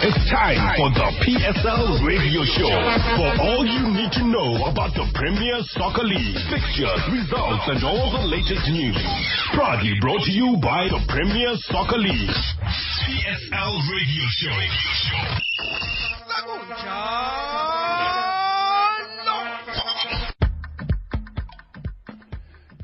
It's 0.00 0.30
time 0.30 0.54
for 0.78 0.94
the 0.94 1.10
PSL 1.26 2.06
Radio 2.06 2.46
Show. 2.46 2.70
For 3.18 3.30
all 3.42 3.66
you 3.66 3.82
need 3.90 4.12
to 4.14 4.22
know 4.30 4.70
about 4.70 4.94
the 4.94 5.02
Premier 5.10 5.58
Soccer 5.74 6.06
League, 6.06 6.38
fixtures, 6.46 7.02
results, 7.10 7.66
and 7.66 7.82
all 7.82 8.06
the 8.14 8.22
latest 8.30 8.62
news. 8.70 8.94
Proudly 9.54 9.98
brought 10.00 10.22
to 10.22 10.30
you 10.30 10.56
by 10.62 10.86
the 10.86 11.02
Premier 11.08 11.50
Soccer 11.66 11.98
League. 11.98 12.30
PSL 12.30 13.74
Radio 13.90 14.24
Show. 14.38 14.54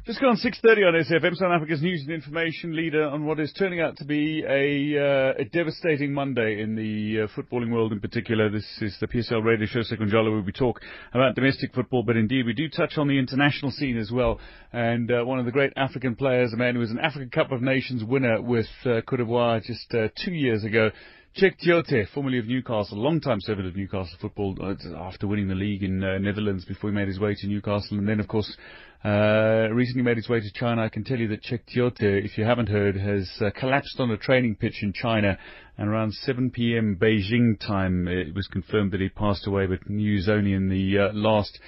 Just 0.06 0.20
gone 0.20 0.36
6.30 0.36 0.86
on 0.86 1.02
SAFM, 1.02 1.34
South 1.34 1.50
Africa's 1.50 1.80
news 1.80 2.02
and 2.02 2.10
information 2.10 2.76
leader 2.76 3.04
on 3.04 3.24
what 3.24 3.40
is 3.40 3.50
turning 3.54 3.80
out 3.80 3.96
to 3.96 4.04
be 4.04 4.44
a, 4.46 5.00
uh, 5.00 5.32
a 5.38 5.46
devastating 5.46 6.12
Monday 6.12 6.60
in 6.60 6.76
the 6.76 7.22
uh, 7.22 7.26
footballing 7.34 7.72
world 7.72 7.90
in 7.90 8.00
particular. 8.00 8.50
This 8.50 8.66
is 8.82 8.94
the 9.00 9.06
PSL 9.06 9.42
radio 9.42 9.66
show, 9.66 9.80
Sekunjalo, 9.80 10.30
where 10.30 10.42
we 10.42 10.52
talk 10.52 10.82
about 11.14 11.34
domestic 11.34 11.72
football, 11.72 12.02
but 12.02 12.18
indeed 12.18 12.44
we 12.44 12.52
do 12.52 12.68
touch 12.68 12.98
on 12.98 13.08
the 13.08 13.18
international 13.18 13.70
scene 13.70 13.96
as 13.96 14.10
well. 14.10 14.40
And 14.74 15.10
uh, 15.10 15.24
one 15.24 15.38
of 15.38 15.46
the 15.46 15.52
great 15.52 15.72
African 15.74 16.16
players, 16.16 16.52
a 16.52 16.58
man 16.58 16.74
who 16.74 16.80
was 16.80 16.90
an 16.90 16.98
African 16.98 17.30
Cup 17.30 17.50
of 17.50 17.62
Nations 17.62 18.04
winner 18.04 18.42
with 18.42 18.68
uh, 18.84 19.00
Cote 19.08 19.20
d'Ivoire 19.20 19.62
just 19.62 19.94
uh, 19.94 20.08
two 20.22 20.34
years 20.34 20.64
ago, 20.64 20.90
Cheick 21.36 21.56
Tiote, 21.58 22.06
formerly 22.14 22.38
of 22.38 22.46
Newcastle, 22.46 22.96
long-time 22.96 23.40
servant 23.40 23.66
of 23.66 23.74
Newcastle 23.74 24.16
football, 24.20 24.56
uh, 24.62 24.76
after 25.00 25.26
winning 25.26 25.48
the 25.48 25.56
league 25.56 25.82
in 25.82 26.04
uh, 26.04 26.16
Netherlands 26.18 26.64
before 26.64 26.90
he 26.90 26.94
made 26.94 27.08
his 27.08 27.18
way 27.18 27.34
to 27.34 27.48
Newcastle, 27.48 27.98
and 27.98 28.08
then, 28.08 28.20
of 28.20 28.28
course, 28.28 28.56
uh, 29.04 29.66
recently 29.72 30.04
made 30.04 30.16
his 30.16 30.28
way 30.28 30.38
to 30.38 30.52
China. 30.52 30.84
I 30.84 30.88
can 30.88 31.02
tell 31.02 31.18
you 31.18 31.26
that 31.26 31.42
Cheick 31.42 31.62
Tiote, 31.74 32.24
if 32.24 32.38
you 32.38 32.44
haven't 32.44 32.68
heard, 32.68 32.96
has 32.96 33.28
uh, 33.40 33.50
collapsed 33.50 33.98
on 33.98 34.12
a 34.12 34.16
training 34.16 34.54
pitch 34.54 34.84
in 34.84 34.92
China, 34.92 35.36
and 35.76 35.88
around 35.88 36.14
7 36.14 36.52
p.m. 36.52 36.96
Beijing 37.02 37.58
time, 37.58 38.06
it 38.06 38.32
was 38.32 38.46
confirmed 38.46 38.92
that 38.92 39.00
he 39.00 39.08
passed 39.08 39.48
away, 39.48 39.66
but 39.66 39.90
news 39.90 40.28
only 40.28 40.52
in 40.52 40.68
the 40.68 40.98
uh, 41.00 41.12
last 41.14 41.58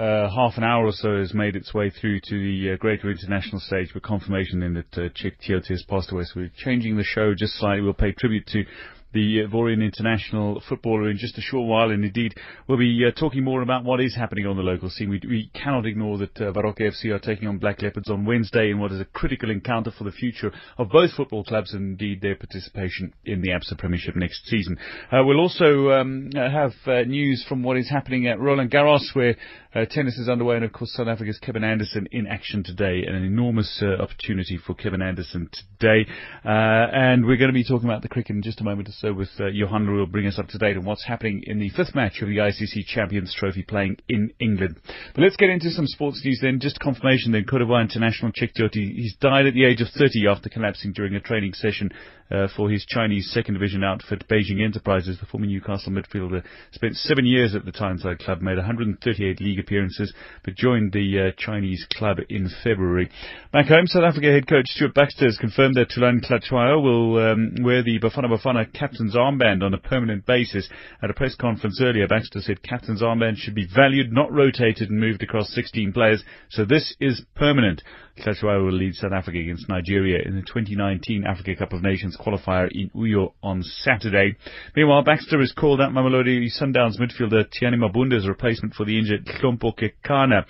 uh, 0.00 0.28
half 0.34 0.56
an 0.56 0.64
hour 0.64 0.86
or 0.86 0.92
so 0.92 1.18
has 1.18 1.32
made 1.32 1.54
its 1.54 1.72
way 1.72 1.90
through 1.90 2.18
to 2.24 2.30
the 2.30 2.72
uh, 2.72 2.76
greater 2.76 3.08
international 3.08 3.60
stage 3.60 3.94
with 3.94 4.02
confirmation 4.02 4.58
then 4.58 4.74
that 4.74 4.98
uh, 4.98 5.08
Cheick 5.10 5.34
Tiote 5.46 5.68
has 5.68 5.84
passed 5.84 6.10
away. 6.10 6.24
So 6.24 6.40
we're 6.40 6.50
changing 6.56 6.96
the 6.96 7.04
show 7.04 7.34
just 7.34 7.54
slightly. 7.54 7.82
We'll 7.82 7.92
pay 7.92 8.10
tribute 8.10 8.46
to 8.48 8.64
the 9.12 9.38
Ivorian 9.46 9.82
international 9.82 10.62
footballer 10.68 11.10
in 11.10 11.18
just 11.18 11.38
a 11.38 11.40
short 11.40 11.68
while, 11.68 11.90
and 11.90 12.04
indeed 12.04 12.34
we'll 12.66 12.78
be 12.78 13.04
uh, 13.06 13.10
talking 13.18 13.44
more 13.44 13.62
about 13.62 13.84
what 13.84 14.00
is 14.00 14.14
happening 14.14 14.46
on 14.46 14.56
the 14.56 14.62
local 14.62 14.90
scene. 14.90 15.10
We, 15.10 15.20
we 15.28 15.50
cannot 15.54 15.86
ignore 15.86 16.18
that 16.18 16.36
uh, 16.40 16.52
Baroka 16.52 16.80
FC 16.80 17.06
are 17.12 17.18
taking 17.18 17.48
on 17.48 17.58
Black 17.58 17.82
Leopards 17.82 18.08
on 18.08 18.24
Wednesday 18.24 18.70
in 18.70 18.78
what 18.78 18.92
is 18.92 19.00
a 19.00 19.04
critical 19.04 19.50
encounter 19.50 19.90
for 19.96 20.04
the 20.04 20.12
future 20.12 20.52
of 20.78 20.88
both 20.88 21.12
football 21.12 21.44
clubs 21.44 21.74
and 21.74 22.00
indeed 22.00 22.20
their 22.20 22.36
participation 22.36 23.12
in 23.24 23.42
the 23.42 23.50
ABSA 23.50 23.78
Premiership 23.78 24.16
next 24.16 24.46
season. 24.46 24.76
Uh, 25.10 25.22
we'll 25.24 25.40
also 25.40 25.90
um, 25.90 26.30
have 26.34 26.72
uh, 26.86 27.02
news 27.02 27.44
from 27.48 27.62
what 27.62 27.76
is 27.76 27.88
happening 27.88 28.26
at 28.26 28.40
Roland 28.40 28.70
Garros, 28.70 29.14
where 29.14 29.36
uh, 29.74 29.84
tennis 29.90 30.16
is 30.18 30.28
underway, 30.28 30.56
and 30.56 30.64
of 30.64 30.72
course 30.72 30.92
South 30.94 31.08
Africa's 31.08 31.38
Kevin 31.38 31.64
Anderson 31.64 32.06
in 32.12 32.26
action 32.26 32.62
today, 32.62 33.02
an 33.06 33.14
enormous 33.14 33.82
uh, 33.82 34.02
opportunity 34.02 34.58
for 34.58 34.74
Kevin 34.74 35.02
Anderson 35.02 35.48
today. 35.78 36.06
and 36.44 37.24
we're 37.24 37.36
going 37.36 37.48
to 37.48 37.54
be 37.54 37.64
talking 37.64 37.88
about 37.88 38.02
the 38.02 38.08
cricket 38.08 38.36
in 38.36 38.42
just 38.42 38.60
a 38.60 38.64
moment 38.64 38.88
so 39.02 39.12
with 39.12 39.30
uh, 39.40 39.46
Johan 39.46 39.92
will 39.92 40.06
bring 40.06 40.28
us 40.28 40.38
up 40.38 40.46
to 40.46 40.58
date 40.58 40.76
on 40.76 40.84
what's 40.84 41.04
happening 41.04 41.42
in 41.44 41.58
the 41.58 41.70
fifth 41.70 41.92
match 41.92 42.22
of 42.22 42.28
the 42.28 42.36
ICC 42.36 42.86
Champions 42.86 43.34
Trophy 43.36 43.62
playing 43.62 43.96
in 44.08 44.30
England. 44.38 44.76
But 45.12 45.22
let's 45.22 45.36
get 45.36 45.50
into 45.50 45.70
some 45.70 45.88
sports 45.88 46.22
news 46.24 46.38
then. 46.40 46.60
Just 46.60 46.78
confirmation 46.78 47.32
then, 47.32 47.44
Cote 47.44 47.62
international 47.62 48.30
Cheick 48.30 48.52
Tiote, 48.56 48.74
he's 48.74 49.16
died 49.20 49.46
at 49.46 49.54
the 49.54 49.64
age 49.64 49.80
of 49.80 49.88
30 49.88 50.28
after 50.28 50.48
collapsing 50.48 50.92
during 50.92 51.16
a 51.16 51.20
training 51.20 51.52
session 51.52 51.90
uh, 52.32 52.48
for 52.56 52.70
his 52.70 52.84
Chinese 52.86 53.30
second 53.32 53.54
division 53.54 53.84
outfit, 53.84 54.24
Beijing 54.28 54.64
Enterprises. 54.64 55.18
The 55.20 55.26
former 55.26 55.46
Newcastle 55.46 55.92
midfielder 55.92 56.42
spent 56.72 56.96
seven 56.96 57.26
years 57.26 57.54
at 57.54 57.64
the 57.64 57.72
Tyneside 57.72 58.20
club, 58.20 58.40
made 58.40 58.56
138 58.56 59.40
league 59.40 59.58
appearances, 59.58 60.12
but 60.44 60.54
joined 60.54 60.92
the 60.92 61.28
uh, 61.28 61.32
Chinese 61.36 61.86
club 61.94 62.18
in 62.28 62.48
February. 62.64 63.10
Back 63.52 63.66
home, 63.66 63.86
South 63.86 64.04
Africa 64.04 64.28
head 64.28 64.48
coach 64.48 64.66
Stuart 64.68 64.94
Baxter 64.94 65.26
has 65.26 65.36
confirmed 65.38 65.74
that 65.74 65.90
Thulani 65.90 66.24
Hlatshwayo 66.24 66.82
will 66.82 67.32
um, 67.32 67.54
wear 67.62 67.82
the 67.82 67.98
Bafana 67.98 68.30
Bafana 68.30 68.72
captain's 68.92 69.16
armband 69.16 69.62
on 69.62 69.72
a 69.72 69.78
permanent 69.78 70.26
basis. 70.26 70.68
At 71.02 71.10
a 71.10 71.14
press 71.14 71.34
conference 71.34 71.80
earlier, 71.80 72.06
Baxter 72.06 72.40
said 72.40 72.62
captain's 72.62 73.00
armband 73.00 73.36
should 73.36 73.54
be 73.54 73.66
valued, 73.66 74.12
not 74.12 74.30
rotated 74.30 74.90
and 74.90 75.00
moved 75.00 75.22
across 75.22 75.48
16 75.54 75.92
players, 75.92 76.22
so 76.50 76.64
this 76.66 76.94
is 77.00 77.22
permanent. 77.34 77.82
Hlatshwayo 78.18 78.66
will 78.66 78.72
lead 78.72 78.94
South 78.94 79.12
Africa 79.12 79.38
against 79.38 79.70
Nigeria 79.70 80.20
in 80.22 80.34
the 80.34 80.42
2019 80.42 81.24
Africa 81.26 81.56
Cup 81.56 81.72
of 81.72 81.82
Nations 81.82 82.18
qualifier 82.20 82.68
in 82.70 82.90
Uyo 82.90 83.32
on 83.42 83.62
Saturday. 83.62 84.36
Meanwhile, 84.76 85.04
Baxter 85.04 85.40
has 85.40 85.52
called 85.52 85.80
out 85.80 85.92
Mamelodi 85.92 86.48
Sundowns 86.60 87.00
midfielder 87.00 87.46
Mabunda 87.62 88.18
as 88.18 88.28
replacement 88.28 88.74
for 88.74 88.84
the 88.84 88.98
injured 88.98 89.24
Hlompo 89.24 89.72
Kekana. 89.74 90.44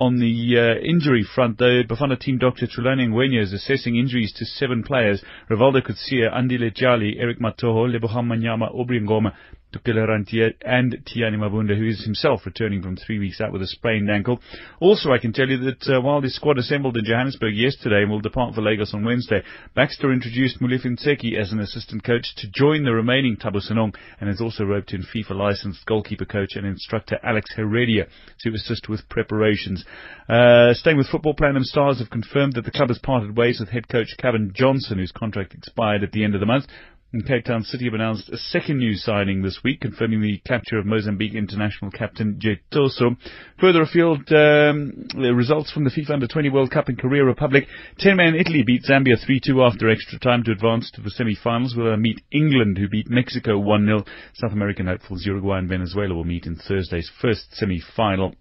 On 0.00 0.16
the 0.20 0.54
uh, 0.56 0.80
injury 0.80 1.24
front, 1.24 1.58
the 1.58 1.82
Bafana 1.88 2.16
team 2.16 2.38
doctor 2.38 2.68
Thulani 2.68 3.08
Ngwenya 3.08 3.42
is 3.42 3.52
assessing 3.52 3.96
injuries 3.96 4.32
to 4.36 4.44
seven 4.44 4.84
players. 4.84 5.20
Rivaldo 5.50 5.82
Coetzee, 5.82 6.22
Andile 6.32 6.72
Jali, 6.72 7.16
Eric 7.18 7.40
Matoho, 7.40 7.90
Lebohang 7.90 8.26
Manyama, 8.26 8.72
Aubrey 8.72 9.00
Ngoma, 9.00 9.32
Rantier 9.74 10.54
and 10.62 11.04
Tiyani 11.04 11.36
Mabunda, 11.36 11.76
who 11.76 11.86
is 11.86 12.04
himself 12.04 12.46
returning 12.46 12.82
from 12.82 12.96
three 12.96 13.18
weeks 13.18 13.40
out 13.40 13.52
with 13.52 13.62
a 13.62 13.66
sprained 13.66 14.10
ankle. 14.10 14.40
Also, 14.80 15.12
I 15.12 15.18
can 15.18 15.32
tell 15.32 15.48
you 15.48 15.58
that 15.58 15.88
uh, 15.88 16.00
while 16.00 16.20
the 16.20 16.30
squad 16.30 16.58
assembled 16.58 16.96
in 16.96 17.04
Johannesburg 17.04 17.54
yesterday 17.54 18.02
and 18.02 18.10
will 18.10 18.20
depart 18.20 18.54
for 18.54 18.62
Lagos 18.62 18.94
on 18.94 19.04
Wednesday, 19.04 19.42
Baxter 19.74 20.12
introduced 20.12 20.60
Molefi 20.60 20.86
Ntseki 20.86 21.38
as 21.38 21.52
an 21.52 21.60
assistant 21.60 22.04
coach 22.04 22.34
to 22.36 22.48
join 22.50 22.84
the 22.84 22.92
remaining 22.92 23.36
Thabo 23.36 23.60
Senong 23.60 23.94
and 24.20 24.28
has 24.28 24.40
also 24.40 24.64
roped 24.64 24.92
in 24.92 25.02
FIFA 25.02 25.36
licensed 25.36 25.84
goalkeeper 25.86 26.24
coach 26.24 26.54
and 26.54 26.66
instructor 26.66 27.18
Alex 27.22 27.50
Heredia 27.54 28.06
to 28.40 28.54
assist 28.54 28.88
with 28.88 29.08
preparations. 29.08 29.84
Uh, 30.28 30.72
staying 30.74 30.96
with 30.96 31.08
football, 31.08 31.34
Platinum 31.34 31.64
Stars 31.64 31.98
have 31.98 32.10
confirmed 32.10 32.54
that 32.54 32.64
the 32.64 32.70
club 32.70 32.88
has 32.88 32.98
parted 32.98 33.36
ways 33.36 33.60
with 33.60 33.68
head 33.68 33.88
coach 33.88 34.14
Kevin 34.18 34.52
Johnson, 34.54 34.98
whose 34.98 35.12
contract 35.12 35.54
expired 35.54 36.02
at 36.02 36.12
the 36.12 36.24
end 36.24 36.34
of 36.34 36.40
the 36.40 36.46
month. 36.46 36.64
And 37.10 37.26
Cape 37.26 37.46
Town 37.46 37.62
City 37.62 37.86
have 37.86 37.94
announced 37.94 38.28
a 38.28 38.36
second 38.36 38.76
new 38.76 38.94
signing 38.94 39.40
this 39.40 39.60
week, 39.64 39.80
confirming 39.80 40.20
the 40.20 40.42
capture 40.46 40.78
of 40.78 40.84
Mozambique 40.84 41.34
international 41.34 41.90
captain 41.90 42.38
Jetoso. 42.38 43.16
Further 43.58 43.80
afield, 43.80 44.30
um, 44.30 45.06
the 45.14 45.32
results 45.34 45.72
from 45.72 45.84
the 45.84 45.90
FIFA 45.90 46.10
Under-20 46.10 46.52
World 46.52 46.70
Cup 46.70 46.90
in 46.90 46.96
Korea 46.96 47.24
Republic. 47.24 47.66
Ten-man 47.98 48.34
Italy 48.34 48.62
beat 48.62 48.82
Zambia 48.82 49.16
3-2 49.16 49.66
after 49.66 49.88
extra 49.88 50.18
time 50.18 50.44
to 50.44 50.52
advance 50.52 50.90
to 50.90 51.00
the 51.00 51.08
semi-finals. 51.08 51.74
Will 51.74 51.96
meet 51.96 52.20
England, 52.30 52.76
who 52.76 52.90
beat 52.90 53.08
Mexico 53.08 53.52
1-0. 53.52 54.06
South 54.34 54.52
American 54.52 54.86
hopefuls 54.86 55.24
Uruguay 55.24 55.60
and 55.60 55.68
Venezuela 55.68 56.14
will 56.14 56.24
meet 56.24 56.44
in 56.44 56.56
Thursday's 56.56 57.10
first 57.22 57.54
semi-final. 57.54 58.34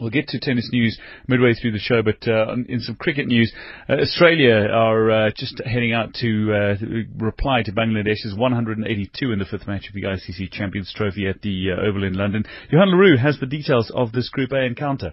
We'll 0.00 0.10
get 0.10 0.28
to 0.28 0.38
tennis 0.38 0.68
news 0.72 0.98
midway 1.26 1.54
through 1.54 1.72
the 1.72 1.78
show, 1.78 2.02
but 2.02 2.28
uh, 2.28 2.52
in 2.68 2.80
some 2.80 2.96
cricket 2.96 3.26
news, 3.26 3.52
uh, 3.88 3.94
Australia 3.94 4.68
are 4.70 5.10
uh, 5.10 5.30
just 5.34 5.60
heading 5.64 5.92
out 5.92 6.12
to 6.20 6.52
uh, 6.52 6.74
reply 7.16 7.62
to 7.62 7.72
Bangladesh's 7.72 8.34
182 8.36 9.32
in 9.32 9.38
the 9.38 9.46
fifth 9.46 9.66
match 9.66 9.88
of 9.88 9.94
the 9.94 10.02
ICC 10.02 10.52
Champions 10.52 10.92
Trophy 10.94 11.26
at 11.26 11.40
the 11.40 11.70
uh, 11.72 11.88
Oval 11.88 12.04
in 12.04 12.12
London. 12.12 12.44
Johan 12.70 12.90
le 12.90 12.96
Roux 12.96 13.16
has 13.16 13.38
the 13.40 13.46
details 13.46 13.90
of 13.94 14.12
this 14.12 14.28
Group 14.28 14.52
A 14.52 14.64
encounter. 14.64 15.12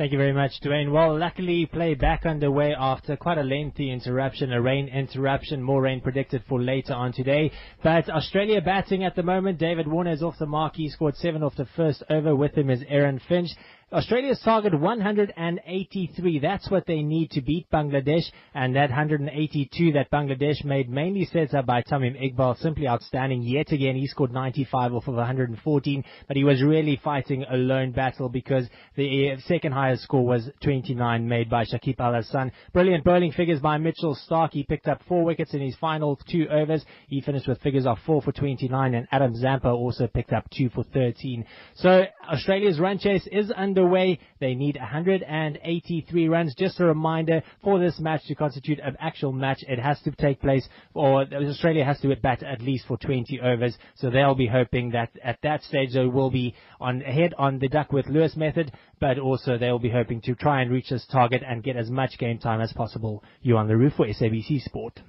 Thank 0.00 0.12
you 0.12 0.18
very 0.18 0.32
much, 0.32 0.62
Dwayne. 0.62 0.92
Well, 0.92 1.18
luckily, 1.18 1.66
play 1.66 1.92
back 1.92 2.24
underway 2.24 2.72
after 2.72 3.18
quite 3.18 3.36
a 3.36 3.42
lengthy 3.42 3.90
interruption, 3.90 4.50
a 4.50 4.58
rain 4.58 4.88
interruption, 4.88 5.62
more 5.62 5.82
rain 5.82 6.00
predicted 6.00 6.42
for 6.48 6.58
later 6.58 6.94
on 6.94 7.12
today. 7.12 7.52
But 7.82 8.08
Australia 8.08 8.62
batting 8.62 9.04
at 9.04 9.14
the 9.14 9.22
moment. 9.22 9.58
David 9.58 9.86
Warner 9.86 10.12
is 10.12 10.22
off 10.22 10.38
the 10.38 10.46
mark. 10.46 10.76
He 10.76 10.88
scored 10.88 11.16
seven 11.16 11.42
off 11.42 11.54
the 11.54 11.68
first 11.76 12.02
over. 12.08 12.34
With 12.34 12.56
him 12.56 12.70
is 12.70 12.82
Aaron 12.88 13.20
Finch. 13.28 13.50
Australia's 13.92 14.40
target 14.44 14.72
183. 14.78 16.38
That's 16.38 16.70
what 16.70 16.86
they 16.86 17.02
need 17.02 17.32
to 17.32 17.42
beat 17.42 17.68
Bangladesh. 17.72 18.22
And 18.54 18.76
that 18.76 18.90
182 18.90 19.92
that 19.92 20.12
Bangladesh 20.12 20.64
made 20.64 20.88
mainly 20.88 21.24
set 21.24 21.54
up 21.54 21.66
by 21.66 21.82
Tamim 21.82 22.16
Iqbal. 22.16 22.56
Simply 22.58 22.86
outstanding. 22.86 23.42
Yet 23.42 23.72
again, 23.72 23.96
he 23.96 24.06
scored 24.06 24.32
95 24.32 24.94
off 24.94 25.08
of 25.08 25.14
114. 25.16 26.04
But 26.28 26.36
he 26.36 26.44
was 26.44 26.62
really 26.62 27.00
fighting 27.02 27.44
a 27.50 27.56
lone 27.56 27.90
battle 27.90 28.28
because 28.28 28.68
the 28.94 29.32
uh, 29.32 29.36
second 29.46 29.72
highest 29.72 30.04
score 30.04 30.24
was 30.24 30.48
29 30.62 31.26
made 31.26 31.50
by 31.50 31.64
Shakib 31.64 31.98
Al 31.98 32.14
Hasan. 32.14 32.52
Brilliant 32.72 33.02
bowling 33.02 33.32
figures 33.32 33.58
by 33.58 33.76
Mitchell 33.78 34.16
Starc. 34.28 34.50
He 34.52 34.62
picked 34.62 34.86
up 34.86 35.02
four 35.08 35.24
wickets 35.24 35.52
in 35.52 35.62
his 35.62 35.74
final 35.80 36.16
two 36.30 36.46
overs. 36.48 36.84
He 37.08 37.22
finished 37.22 37.48
with 37.48 37.60
figures 37.60 37.86
of 37.86 37.98
four 38.06 38.22
for 38.22 38.30
29 38.30 38.94
and 38.94 39.08
Adam 39.10 39.34
Zampa 39.34 39.68
also 39.68 40.06
picked 40.06 40.32
up 40.32 40.48
two 40.56 40.68
for 40.68 40.84
13. 40.84 41.44
So 41.74 42.04
Australia's 42.32 42.78
run 42.78 43.00
chase 43.00 43.26
is 43.32 43.52
under 43.56 43.79
underway. 43.80 44.18
They 44.40 44.54
need 44.54 44.76
183 44.76 46.28
runs. 46.28 46.54
Just 46.54 46.80
a 46.80 46.84
reminder, 46.84 47.42
for 47.62 47.78
this 47.78 47.98
match 47.98 48.24
to 48.26 48.34
constitute 48.34 48.78
an 48.80 48.96
actual 49.00 49.32
match, 49.32 49.62
it 49.68 49.78
has 49.78 50.00
to 50.02 50.10
take 50.12 50.40
place, 50.40 50.68
or 50.94 51.22
Australia 51.22 51.84
has 51.84 52.00
to 52.00 52.14
bat 52.16 52.42
at 52.42 52.60
least 52.60 52.86
for 52.86 52.96
20 52.96 53.40
overs. 53.40 53.76
So 53.96 54.10
they'll 54.10 54.34
be 54.34 54.46
hoping 54.46 54.90
that 54.90 55.10
at 55.22 55.38
that 55.42 55.62
stage 55.62 55.92
they 55.92 56.06
will 56.06 56.30
be 56.30 56.54
on 56.80 57.02
ahead 57.02 57.34
on 57.38 57.58
the 57.58 57.68
Duckworth 57.68 58.08
Lewis 58.08 58.36
method, 58.36 58.72
but 59.00 59.18
also 59.18 59.56
they'll 59.56 59.78
be 59.78 59.90
hoping 59.90 60.20
to 60.22 60.34
try 60.34 60.62
and 60.62 60.70
reach 60.70 60.90
this 60.90 61.06
target 61.10 61.42
and 61.46 61.62
get 61.62 61.76
as 61.76 61.90
much 61.90 62.18
game 62.18 62.38
time 62.38 62.60
as 62.60 62.72
possible. 62.72 63.22
Johan 63.42 63.68
le 63.68 63.76
Roux 63.76 63.90
for 63.90 64.06
SABC 64.06 64.60
Sport. 64.62 65.00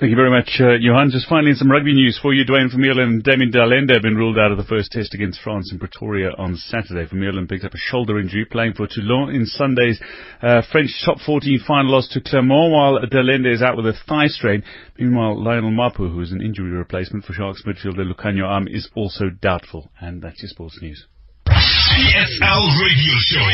Thank 0.00 0.10
you 0.10 0.16
very 0.16 0.30
much, 0.30 0.60
uh, 0.60 0.78
Johan. 0.78 1.10
Just 1.10 1.28
finally, 1.28 1.54
some 1.54 1.70
rugby 1.70 1.92
news 1.92 2.18
for 2.20 2.32
you. 2.32 2.44
Duane 2.44 2.70
Vermeulen 2.70 3.02
and 3.02 3.22
Damian 3.22 3.50
de 3.50 3.60
Allende 3.60 3.94
have 3.94 4.02
been 4.02 4.16
ruled 4.16 4.38
out 4.38 4.52
of 4.52 4.58
the 4.58 4.64
first 4.64 4.92
test 4.92 5.14
against 5.14 5.40
France 5.40 5.70
in 5.72 5.78
Pretoria 5.78 6.30
on 6.38 6.56
Saturday. 6.56 7.06
Vermeulen 7.06 7.48
picked 7.48 7.64
up 7.64 7.74
a 7.74 7.78
shoulder 7.78 8.18
injury 8.18 8.44
playing 8.44 8.74
for 8.74 8.86
Toulon 8.86 9.34
in 9.34 9.46
Sunday's 9.46 10.00
uh, 10.42 10.62
French 10.70 10.90
top 11.04 11.18
14 11.20 11.60
final 11.66 11.92
loss 11.92 12.08
to 12.08 12.20
Clermont, 12.20 12.72
while 12.72 13.00
de 13.06 13.18
Allende 13.18 13.50
is 13.50 13.62
out 13.62 13.76
with 13.76 13.86
a 13.86 13.98
thigh 14.06 14.28
strain. 14.28 14.62
Meanwhile, 14.98 15.42
Lionel 15.42 15.70
Mapoe, 15.70 16.12
who 16.12 16.20
is 16.20 16.32
an 16.32 16.42
injury 16.42 16.70
replacement 16.70 17.24
for 17.24 17.32
Sharks 17.32 17.62
midfielder 17.66 18.10
Lukhanyo 18.10 18.44
Am, 18.44 18.68
is 18.68 18.88
also 18.94 19.30
doubtful. 19.30 19.90
And 20.00 20.22
that's 20.22 20.42
your 20.42 20.50
sports 20.50 20.78
news. 20.80 21.06
PSL 21.48 22.62
Radio 22.78 23.14
Show. 23.18 23.48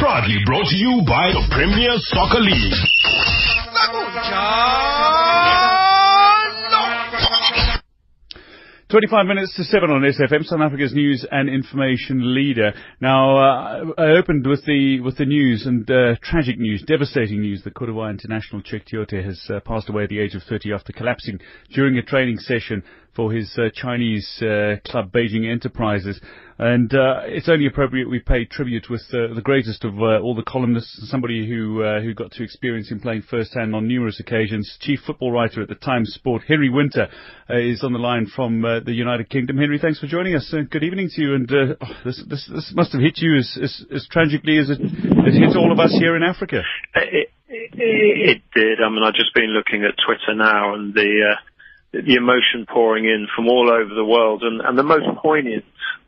Proudly 0.00 0.38
brought 0.46 0.68
to 0.68 0.76
you 0.76 1.02
by 1.06 1.32
the 1.32 1.42
Premier 1.50 1.90
Soccer 1.98 2.40
League. 2.40 2.72
25 8.90 9.26
minutes 9.26 9.54
to 9.54 9.64
7 9.64 9.90
on 9.90 10.00
SAFM, 10.00 10.44
South 10.44 10.60
Africa's 10.62 10.94
news 10.94 11.26
and 11.30 11.50
information 11.50 12.34
leader. 12.34 12.72
Now, 13.02 13.36
uh, 13.36 13.84
I 13.98 14.16
opened 14.16 14.46
with 14.46 14.64
the 14.64 15.00
with 15.00 15.18
the 15.18 15.26
news 15.26 15.66
and 15.66 15.88
uh, 15.90 16.14
tragic 16.22 16.58
news, 16.58 16.82
devastating 16.86 17.42
news 17.42 17.62
that 17.64 17.74
Cote 17.74 17.90
international 17.90 18.62
Cheick 18.62 18.88
Tiote 18.90 19.22
has 19.22 19.46
uh, 19.50 19.60
passed 19.60 19.90
away 19.90 20.04
at 20.04 20.08
the 20.08 20.18
age 20.18 20.34
of 20.34 20.42
30 20.42 20.72
after 20.72 20.94
collapsing 20.94 21.38
during 21.74 21.98
a 21.98 22.02
training 22.02 22.38
session 22.38 22.82
for 23.18 23.32
his 23.32 23.52
uh, 23.58 23.68
Chinese 23.74 24.40
uh, 24.42 24.76
club 24.86 25.10
Beijing 25.10 25.50
Enterprises. 25.50 26.20
And 26.56 26.94
uh, 26.94 27.22
it's 27.24 27.48
only 27.48 27.66
appropriate 27.66 28.08
we 28.08 28.20
pay 28.20 28.44
tribute 28.44 28.88
with 28.88 29.02
uh, 29.12 29.34
the 29.34 29.42
greatest 29.42 29.82
of 29.82 29.98
uh, 29.98 30.20
all 30.20 30.36
the 30.36 30.44
columnists, 30.44 31.10
somebody 31.10 31.48
who 31.48 31.82
uh, 31.82 32.00
who 32.00 32.14
got 32.14 32.30
to 32.32 32.44
experience 32.44 32.90
him 32.92 33.00
playing 33.00 33.22
firsthand 33.28 33.74
on 33.74 33.88
numerous 33.88 34.20
occasions. 34.20 34.78
Chief 34.80 35.00
football 35.04 35.32
writer 35.32 35.60
at 35.60 35.68
the 35.68 35.74
Times 35.74 36.14
Sport, 36.14 36.42
Henry 36.46 36.70
Winter, 36.70 37.08
is 37.48 37.82
on 37.82 37.92
the 37.92 37.98
line 37.98 38.26
from 38.26 38.62
the 38.62 38.92
United 38.92 39.28
Kingdom. 39.30 39.58
Henry, 39.58 39.80
thanks 39.80 39.98
for 39.98 40.06
joining 40.06 40.36
us. 40.36 40.54
good 40.70 40.84
evening 40.84 41.10
to 41.12 41.20
you. 41.20 41.34
And 41.34 41.50
oh, 41.50 41.74
this, 42.04 42.22
this, 42.28 42.48
this 42.54 42.72
must 42.74 42.92
have 42.92 43.02
hit 43.02 43.18
you 43.18 43.36
as, 43.36 43.58
as, 43.60 43.84
as 43.92 44.08
tragically 44.10 44.58
as 44.58 44.70
it, 44.70 44.78
it 44.80 45.34
hit 45.34 45.56
all 45.56 45.72
of 45.72 45.80
us 45.80 45.92
here 45.98 46.14
in 46.14 46.22
Africa. 46.22 46.62
It, 46.94 47.30
it, 47.48 47.70
it 47.74 48.42
did. 48.54 48.78
I 48.80 48.88
mean, 48.90 49.02
I've 49.04 49.14
just 49.14 49.34
been 49.34 49.50
looking 49.50 49.82
at 49.82 49.94
Twitter 50.06 50.34
now, 50.36 50.74
and 50.74 50.94
the 50.94 51.34
the 51.92 52.14
emotion 52.14 52.66
pouring 52.68 53.04
in 53.04 53.26
from 53.34 53.48
all 53.48 53.70
over 53.70 53.94
the 53.94 54.04
world, 54.04 54.42
and, 54.42 54.60
and 54.60 54.78
the 54.78 54.82
most 54.82 55.06
poignant 55.22 55.64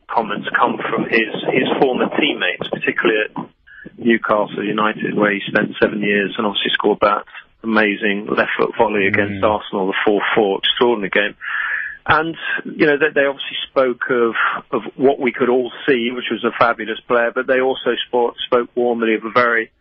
comments 0.07 0.47
come 0.57 0.77
from 0.77 1.03
his 1.09 1.31
his 1.51 1.67
former 1.79 2.09
teammates, 2.19 2.67
particularly 2.69 3.21
at 3.25 3.97
Newcastle 3.97 4.63
United, 4.63 5.15
where 5.15 5.31
he 5.31 5.41
spent 5.47 5.75
seven 5.81 6.01
years 6.01 6.35
and 6.37 6.45
obviously 6.45 6.71
scored 6.73 6.99
that 7.01 7.25
amazing 7.63 8.27
left 8.27 8.51
foot 8.57 8.71
volley 8.77 9.07
against 9.07 9.43
mm. 9.43 9.47
Arsenal, 9.47 9.87
the 9.87 10.19
4-4, 10.35 10.57
extraordinary 10.59 11.09
game. 11.09 11.35
And 12.05 12.35
you 12.65 12.87
know 12.87 12.97
they, 12.97 13.13
they 13.13 13.25
obviously 13.25 13.57
spoke 13.69 14.09
of 14.09 14.33
of 14.71 14.81
what 14.95 15.19
we 15.19 15.31
could 15.31 15.49
all 15.49 15.71
see, 15.87 16.09
which 16.11 16.31
was 16.31 16.43
a 16.43 16.57
fabulous 16.57 16.99
player, 17.07 17.31
but 17.33 17.45
they 17.45 17.61
also 17.61 17.93
spoke, 18.07 18.35
spoke 18.45 18.69
warmly 18.75 19.13
of 19.15 19.23
a 19.23 19.31
very 19.31 19.71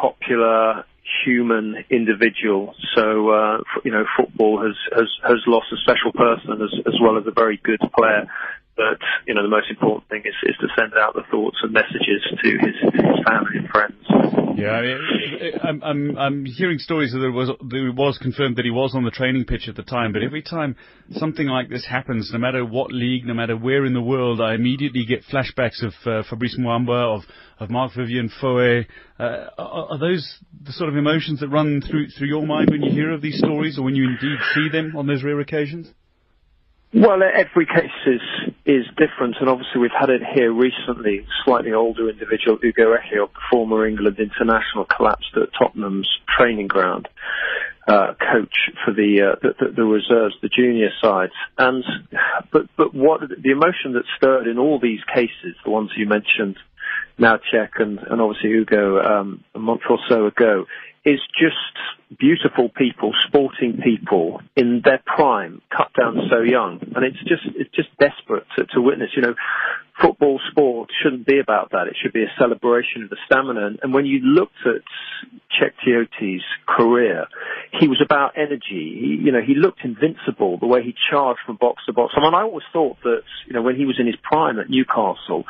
popular 0.00 0.84
human 1.24 1.84
individual. 1.90 2.74
So 2.94 3.30
uh, 3.30 3.58
you 3.84 3.92
know, 3.92 4.04
football 4.16 4.62
has, 4.62 4.76
has 4.92 5.08
has 5.22 5.38
lost 5.46 5.66
a 5.72 5.76
special 5.76 6.12
person 6.12 6.62
as 6.62 6.72
as 6.86 6.94
well 7.00 7.18
as 7.18 7.26
a 7.26 7.32
very 7.32 7.60
good 7.62 7.80
player. 7.96 8.26
But 8.76 9.00
you 9.26 9.34
know, 9.34 9.42
the 9.42 9.48
most 9.48 9.70
important 9.70 10.08
thing 10.08 10.22
is, 10.24 10.34
is 10.44 10.56
to 10.60 10.68
send 10.76 10.92
out 10.94 11.14
the 11.14 11.24
thoughts 11.30 11.56
and 11.62 11.72
messages 11.72 12.20
to 12.42 12.48
his, 12.60 12.76
his 12.92 13.18
family 13.26 13.58
and 13.58 13.68
friends. 13.68 13.96
Yeah, 14.56 14.70
I 14.70 14.82
mean, 14.82 14.98
I'm, 15.62 15.82
I'm, 15.82 16.18
I'm 16.18 16.44
hearing 16.46 16.78
stories 16.78 17.12
that 17.12 17.22
it 17.22 17.30
was 17.30 17.48
that 17.48 17.76
it 17.76 17.94
was 17.94 18.16
confirmed 18.16 18.56
that 18.56 18.64
he 18.64 18.70
was 18.70 18.94
on 18.94 19.04
the 19.04 19.10
training 19.10 19.44
pitch 19.44 19.68
at 19.68 19.76
the 19.76 19.82
time. 19.82 20.12
But 20.12 20.22
every 20.22 20.42
time 20.42 20.76
something 21.10 21.46
like 21.46 21.68
this 21.68 21.84
happens, 21.84 22.30
no 22.32 22.38
matter 22.38 22.64
what 22.64 22.90
league, 22.90 23.26
no 23.26 23.34
matter 23.34 23.56
where 23.56 23.84
in 23.84 23.92
the 23.92 24.00
world, 24.00 24.40
I 24.40 24.54
immediately 24.54 25.04
get 25.04 25.24
flashbacks 25.30 25.82
of 25.82 25.92
uh, 26.06 26.22
Fabrice 26.28 26.56
Muamba, 26.58 27.16
of 27.16 27.22
of 27.58 27.70
Marc-Vivien 27.70 28.30
Foé. 28.42 28.86
Uh, 29.18 29.46
are, 29.58 29.92
are 29.92 29.98
those 29.98 30.38
the 30.62 30.72
sort 30.72 30.88
of 30.88 30.96
emotions 30.96 31.40
that 31.40 31.48
run 31.48 31.82
through 31.82 32.08
through 32.08 32.28
your 32.28 32.46
mind 32.46 32.70
when 32.70 32.82
you 32.82 32.90
hear 32.90 33.10
of 33.10 33.20
these 33.20 33.38
stories, 33.38 33.78
or 33.78 33.82
when 33.82 33.94
you 33.94 34.04
indeed 34.04 34.38
see 34.54 34.68
them 34.70 34.96
on 34.96 35.06
those 35.06 35.22
rare 35.22 35.40
occasions? 35.40 35.92
Well, 36.96 37.20
every 37.22 37.66
case 37.66 37.90
is 38.06 38.22
is 38.64 38.86
different, 38.96 39.36
and 39.38 39.50
obviously 39.50 39.82
we've 39.82 39.90
had 40.00 40.08
it 40.08 40.22
here 40.34 40.50
recently. 40.50 41.26
Slightly 41.44 41.74
older 41.74 42.08
individual, 42.08 42.58
Ugo 42.64 42.96
Ehiogu, 42.96 43.28
former 43.50 43.86
England 43.86 44.18
international, 44.18 44.86
collapsed 44.86 45.36
at 45.36 45.50
Tottenham's 45.58 46.08
training 46.38 46.68
ground. 46.68 47.06
Uh, 47.86 48.14
coach 48.14 48.70
for 48.82 48.94
the, 48.94 49.20
uh, 49.20 49.36
the, 49.42 49.72
the 49.76 49.84
reserves, 49.84 50.34
the 50.40 50.48
junior 50.48 50.88
sides, 51.02 51.34
and 51.58 51.84
but 52.50 52.62
but 52.78 52.94
what 52.94 53.20
the 53.20 53.50
emotion 53.50 53.92
that 53.92 54.04
stirred 54.16 54.46
in 54.46 54.58
all 54.58 54.80
these 54.80 55.00
cases, 55.14 55.54
the 55.64 55.70
ones 55.70 55.90
you 55.98 56.06
mentioned, 56.06 56.56
now 57.18 57.36
Cheick 57.52 57.78
and, 57.78 57.98
and 57.98 58.22
obviously 58.22 58.50
Ugo 58.52 59.00
um, 59.00 59.44
a 59.54 59.58
month 59.58 59.82
or 59.90 59.98
so 60.08 60.26
ago, 60.26 60.64
is 61.06 61.20
just 61.38 62.18
beautiful 62.18 62.68
people, 62.68 63.12
sporting 63.28 63.80
people 63.82 64.40
in 64.56 64.82
their 64.84 65.00
prime, 65.06 65.62
cut 65.74 65.92
down 65.98 66.16
so 66.28 66.40
young, 66.40 66.80
and 66.94 67.04
it's 67.04 67.18
just 67.20 67.42
it's 67.54 67.70
just 67.74 67.88
desperate 67.98 68.44
to, 68.56 68.66
to 68.74 68.82
witness. 68.82 69.10
You 69.14 69.22
know, 69.22 69.34
football 70.00 70.40
sport 70.50 70.90
shouldn't 71.00 71.24
be 71.24 71.38
about 71.38 71.70
that. 71.70 71.86
It 71.86 71.96
should 72.02 72.12
be 72.12 72.24
a 72.24 72.32
celebration 72.38 73.04
of 73.04 73.10
the 73.10 73.16
stamina. 73.26 73.78
And, 73.82 73.94
when 73.94 74.04
you 74.04 74.18
looked 74.18 74.58
at 74.66 74.82
Cheick 75.54 75.72
Tiote's 75.84 76.44
career, 76.66 77.26
he 77.80 77.86
was 77.86 78.02
about 78.04 78.32
energy. 78.36 78.60
He, 79.00 79.20
you 79.24 79.32
know, 79.32 79.40
he 79.40 79.54
looked 79.54 79.84
invincible 79.84 80.58
the 80.58 80.66
way 80.66 80.82
he 80.82 80.92
charged 81.10 81.40
from 81.46 81.56
box 81.56 81.84
to 81.86 81.92
box. 81.92 82.14
I 82.16 82.20
mean, 82.20 82.34
I 82.34 82.42
always 82.42 82.66
thought 82.72 82.96
that 83.04 83.22
you 83.46 83.52
know 83.52 83.62
when 83.62 83.76
he 83.76 83.86
was 83.86 83.96
in 84.00 84.06
his 84.06 84.16
prime 84.22 84.58
at 84.58 84.68
Newcastle 84.68 85.44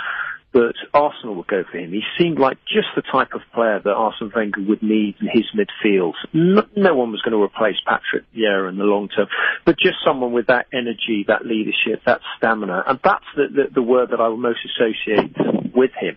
that 0.53 0.75
Arsenal 0.95 1.35
would 1.35 1.47
go 1.47 1.65
for 1.71 1.79
him. 1.79 1.93
He 1.93 2.03
seemed 2.19 2.39
like 2.39 2.59
just 2.65 2.89
the 2.95 3.03
type 3.03 3.35
of 3.35 3.43
player 3.55 3.81
that 3.83 3.91
Arsene 3.91 4.33
Wenger 4.35 4.63
would 4.63 4.83
need 4.83 5.17
in 5.21 5.29
his 5.29 5.45
midfield. 5.55 6.15
No, 6.33 6.63
no 6.75 6.95
one 6.95 7.13
was 7.13 7.21
going 7.21 7.33
to 7.33 7.43
replace 7.43 7.77
Patrick 7.87 8.25
Vieira 8.35 8.69
in 8.69 8.79
the 8.79 8.85
long 8.85 9.09
term, 9.09 9.29
but 9.65 9.79
just 9.79 9.97
someone 10.05 10.33
with 10.33 10.47
that 10.47 10.67
energy, 10.73 11.25
that 11.29 11.45
leadership, 11.45 12.03
that 12.07 12.21
stamina. 12.39 12.85
And 12.87 12.99
that's 13.05 13.25
the, 13.37 13.49
the, 13.49 13.75
the 13.75 13.83
word 13.83 14.11
that 14.11 14.21
I 14.21 14.29
would 14.29 14.39
most 14.39 14.61
associate 14.65 15.37
with 15.75 15.93
him 16.01 16.17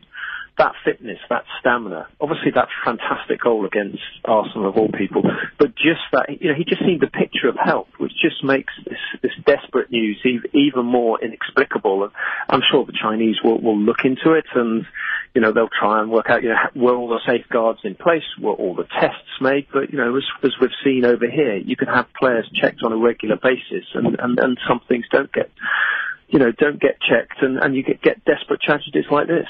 that 0.60 0.74
fitness, 0.84 1.18
that 1.30 1.44
stamina, 1.60 2.06
obviously 2.20 2.52
that 2.54 2.68
fantastic 2.86 3.42
goal 3.42 3.66
against 3.66 4.04
Arsenal 4.26 4.70
of 4.70 4.78
all 4.78 4.90
people, 4.90 5.24
but 5.58 5.70
just 5.76 6.04
that, 6.12 6.28
you 6.40 6.50
know, 6.50 6.56
he 6.56 6.66
just 6.66 6.82
seemed 6.86 7.02
a 7.02 7.08
picture 7.08 7.48
of 7.48 7.56
health, 7.56 7.88
which 7.98 8.12
just 8.22 8.44
makes 8.44 8.74
this, 8.86 9.00
this 9.24 9.32
desperate 9.46 9.90
news 9.90 10.20
even 10.54 10.86
more 10.86 11.18
inexplicable. 11.24 12.04
And 12.04 12.12
I'm 12.50 12.62
sure 12.70 12.86
the 12.86 12.94
Chinese 13.02 13.38
will, 13.44 13.60
will 13.62 13.80
look 13.80 14.04
into 14.04 14.34
it 14.34 14.46
and, 14.54 14.86
you 15.34 15.42
know, 15.42 15.54
they'll 15.54 15.70
try 15.70 16.02
and 16.02 16.12
work 16.12 16.30
out, 16.30 16.44
you 16.44 16.50
know, 16.50 16.58
were 16.76 16.96
all 16.96 17.08
the 17.08 17.22
safeguards 17.26 17.80
in 17.86 17.96
place, 17.96 18.28
were 18.40 18.54
all 18.54 18.76
the 18.76 18.88
tests 19.00 19.40
made, 19.40 19.68
but, 19.72 19.92
you 19.92 19.98
know, 19.98 20.16
as, 20.18 20.24
as 20.44 20.52
we've 20.60 20.76
seen 20.84 21.06
over 21.06 21.30
here, 21.30 21.56
you 21.56 21.78
can 21.78 21.88
have 21.88 22.08
players 22.20 22.50
checked 22.54 22.82
on 22.84 22.92
a 22.92 22.98
regular 22.98 23.38
basis 23.42 23.88
and, 23.94 24.20
and, 24.20 24.38
and 24.40 24.60
some 24.68 24.82
things 24.90 25.06
don't 25.10 25.32
get, 25.32 25.50
you 26.28 26.38
know, 26.38 26.52
don't 26.52 26.82
get 26.82 27.00
checked 27.00 27.42
and, 27.42 27.58
and 27.64 27.76
you 27.76 27.84
get, 27.84 28.02
get 28.02 28.26
desperate 28.26 28.62
tragedies 28.62 29.06
like 29.10 29.28
this. 29.28 29.48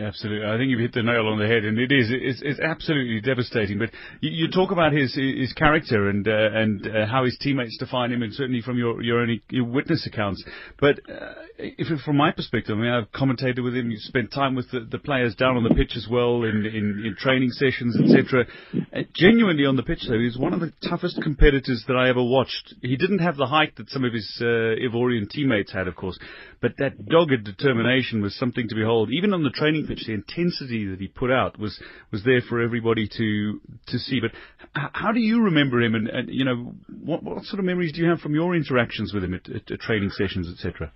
Absolutely, 0.00 0.46
I 0.48 0.56
think 0.56 0.70
you've 0.70 0.80
hit 0.80 0.94
the 0.94 1.02
nail 1.02 1.28
on 1.28 1.38
the 1.38 1.46
head, 1.46 1.64
and 1.64 1.78
it 1.78 1.92
is 1.92 2.08
it's, 2.10 2.40
it's 2.42 2.60
absolutely 2.60 3.20
devastating. 3.20 3.78
But 3.78 3.90
you, 4.22 4.30
you, 4.30 4.50
talk 4.50 4.70
about 4.70 4.94
his 4.94 5.14
his 5.14 5.52
character 5.52 6.08
and 6.08 6.26
uh, 6.26 6.32
and 6.32 6.86
uh, 6.86 7.06
how 7.06 7.26
his 7.26 7.36
teammates 7.38 7.76
define 7.76 8.10
him, 8.10 8.22
and 8.22 8.32
certainly 8.32 8.62
from 8.62 8.78
your 8.78 9.02
your 9.02 9.20
own 9.20 9.38
your 9.50 9.66
witness 9.66 10.06
accounts. 10.06 10.42
But 10.80 10.98
uh, 11.10 11.34
if 11.58 12.00
from 12.04 12.16
my 12.16 12.32
perspective, 12.32 12.78
I 12.78 12.80
mean, 12.80 12.90
I've 12.90 13.12
commentated 13.12 13.62
with 13.62 13.76
him. 13.76 13.92
Spent 13.98 14.32
time 14.32 14.54
with 14.54 14.70
the, 14.70 14.80
the 14.80 14.98
players 14.98 15.34
down 15.34 15.58
on 15.58 15.62
the 15.62 15.74
pitch 15.74 15.92
as 15.94 16.08
well, 16.10 16.44
in 16.44 16.64
in, 16.64 17.04
in 17.04 17.14
training 17.18 17.50
sessions, 17.50 17.94
etc. 18.02 18.46
Uh, 18.74 19.02
genuinely 19.14 19.66
on 19.66 19.76
the 19.76 19.82
pitch, 19.82 20.06
though, 20.08 20.18
he's 20.18 20.38
one 20.38 20.54
of 20.54 20.60
the 20.60 20.72
toughest 20.88 21.20
competitors 21.22 21.84
that 21.86 21.96
I 21.96 22.08
ever 22.08 22.22
watched. 22.22 22.76
He 22.80 22.96
didn't 22.96 23.18
have 23.18 23.36
the 23.36 23.46
height 23.46 23.76
that 23.76 23.90
some 23.90 24.04
of 24.04 24.14
his 24.14 24.38
uh, 24.40 24.44
Ivorian 24.80 25.28
teammates 25.28 25.70
had, 25.70 25.86
of 25.86 25.96
course, 25.96 26.18
but 26.62 26.78
that 26.78 27.06
dogged 27.06 27.44
determination 27.44 28.22
was 28.22 28.34
something 28.38 28.68
to 28.68 28.74
behold. 28.74 29.10
Even 29.12 29.34
on 29.34 29.42
the 29.42 29.50
training 29.50 29.81
pitch, 29.86 30.04
the 30.06 30.14
intensity 30.14 30.86
that 30.86 31.00
he 31.00 31.08
put 31.08 31.30
out 31.30 31.58
was 31.58 31.78
was 32.10 32.24
there 32.24 32.40
for 32.48 32.60
everybody 32.60 33.08
to 33.08 33.60
to 33.88 33.98
see. 33.98 34.20
But 34.20 34.32
h- 34.76 34.90
how 34.92 35.12
do 35.12 35.20
you 35.20 35.42
remember 35.42 35.80
him? 35.80 35.94
And, 35.94 36.08
and 36.08 36.28
you 36.28 36.44
know, 36.44 36.74
what 37.02 37.22
what 37.22 37.44
sort 37.44 37.60
of 37.60 37.64
memories 37.64 37.92
do 37.92 38.02
you 38.02 38.08
have 38.08 38.20
from 38.20 38.34
your 38.34 38.54
interactions 38.54 39.12
with 39.12 39.24
him 39.24 39.34
at, 39.34 39.48
at, 39.48 39.70
at 39.70 39.80
training 39.80 40.10
sessions, 40.10 40.48
etc.? 40.52 40.92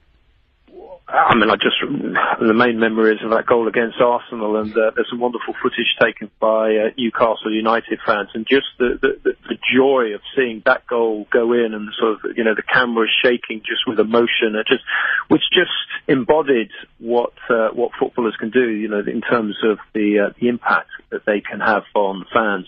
I, 1.26 1.35
mean, 1.35 1.50
I 1.50 1.56
just 1.56 1.83
the 1.83 2.54
main 2.54 2.78
memory 2.78 3.16
is 3.16 3.25
of 3.25 3.30
that 3.30 3.47
goal 3.47 3.66
against 3.66 4.00
Arsenal, 4.00 4.61
and 4.61 4.71
uh, 4.71 4.92
there's 4.95 5.11
some 5.11 5.18
wonderful 5.18 5.54
footage 5.61 5.90
taken 6.00 6.30
by 6.38 6.71
uh, 6.71 6.90
Newcastle 6.97 7.52
United 7.52 7.99
fans, 8.06 8.28
and 8.35 8.47
just 8.49 8.66
the, 8.78 8.97
the 9.02 9.35
the 9.49 9.59
joy 9.75 10.14
of 10.14 10.21
seeing 10.37 10.62
that 10.66 10.87
goal 10.87 11.26
go 11.33 11.52
in, 11.52 11.75
and 11.75 11.88
sort 11.99 12.12
of 12.14 12.37
you 12.37 12.45
know 12.45 12.54
the 12.54 12.62
camera 12.62 13.09
shaking 13.25 13.59
just 13.66 13.83
with 13.88 13.99
emotion, 13.99 14.54
it 14.54 14.68
just 14.68 14.85
which 15.26 15.42
just 15.52 15.75
embodied 16.06 16.71
what 17.00 17.33
uh, 17.50 17.71
what 17.75 17.90
footballers 17.99 18.37
can 18.38 18.50
do, 18.50 18.71
you 18.71 18.88
know, 18.88 19.00
in 19.00 19.21
terms 19.21 19.56
of 19.64 19.78
the 19.95 20.28
uh, 20.28 20.33
the 20.40 20.47
impact 20.47 20.90
that 21.11 21.26
they 21.26 21.40
can 21.40 21.59
have 21.59 21.83
on 21.97 22.25
fans. 22.33 22.66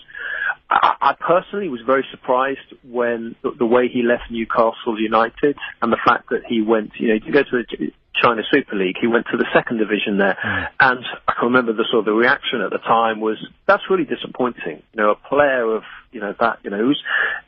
I, 0.69 0.95
I 1.01 1.13
personally 1.13 1.69
was 1.69 1.81
very 1.85 2.05
surprised 2.11 2.75
when 2.83 3.35
the, 3.41 3.51
the 3.57 3.65
way 3.65 3.87
he 3.87 4.03
left 4.03 4.29
Newcastle 4.29 4.99
United 4.99 5.57
and 5.81 5.93
the 5.93 5.99
fact 6.05 6.29
that 6.29 6.43
he 6.47 6.61
went, 6.61 6.91
you 6.99 7.07
know, 7.07 7.19
to 7.19 7.31
go 7.31 7.43
to 7.43 7.63
the 7.77 7.91
China 8.21 8.41
Super 8.51 8.75
League. 8.75 8.95
He 8.99 9.07
went 9.07 9.25
to 9.31 9.37
the 9.37 9.45
second 9.53 9.77
division 9.77 10.17
there, 10.17 10.37
mm. 10.43 10.67
and 10.79 11.05
I 11.27 11.33
can 11.33 11.45
remember 11.45 11.73
the 11.73 11.85
sort 11.89 11.99
of 11.99 12.05
the 12.05 12.13
reaction 12.13 12.61
at 12.61 12.71
the 12.71 12.79
time 12.79 13.19
was 13.19 13.37
that's 13.67 13.83
really 13.89 14.05
disappointing. 14.05 14.83
You 14.93 14.97
know, 14.97 15.11
a 15.11 15.15
player 15.15 15.75
of 15.75 15.83
you 16.11 16.19
know 16.19 16.33
that 16.39 16.59
you 16.63 16.69
know 16.69 16.77
who's 16.77 17.01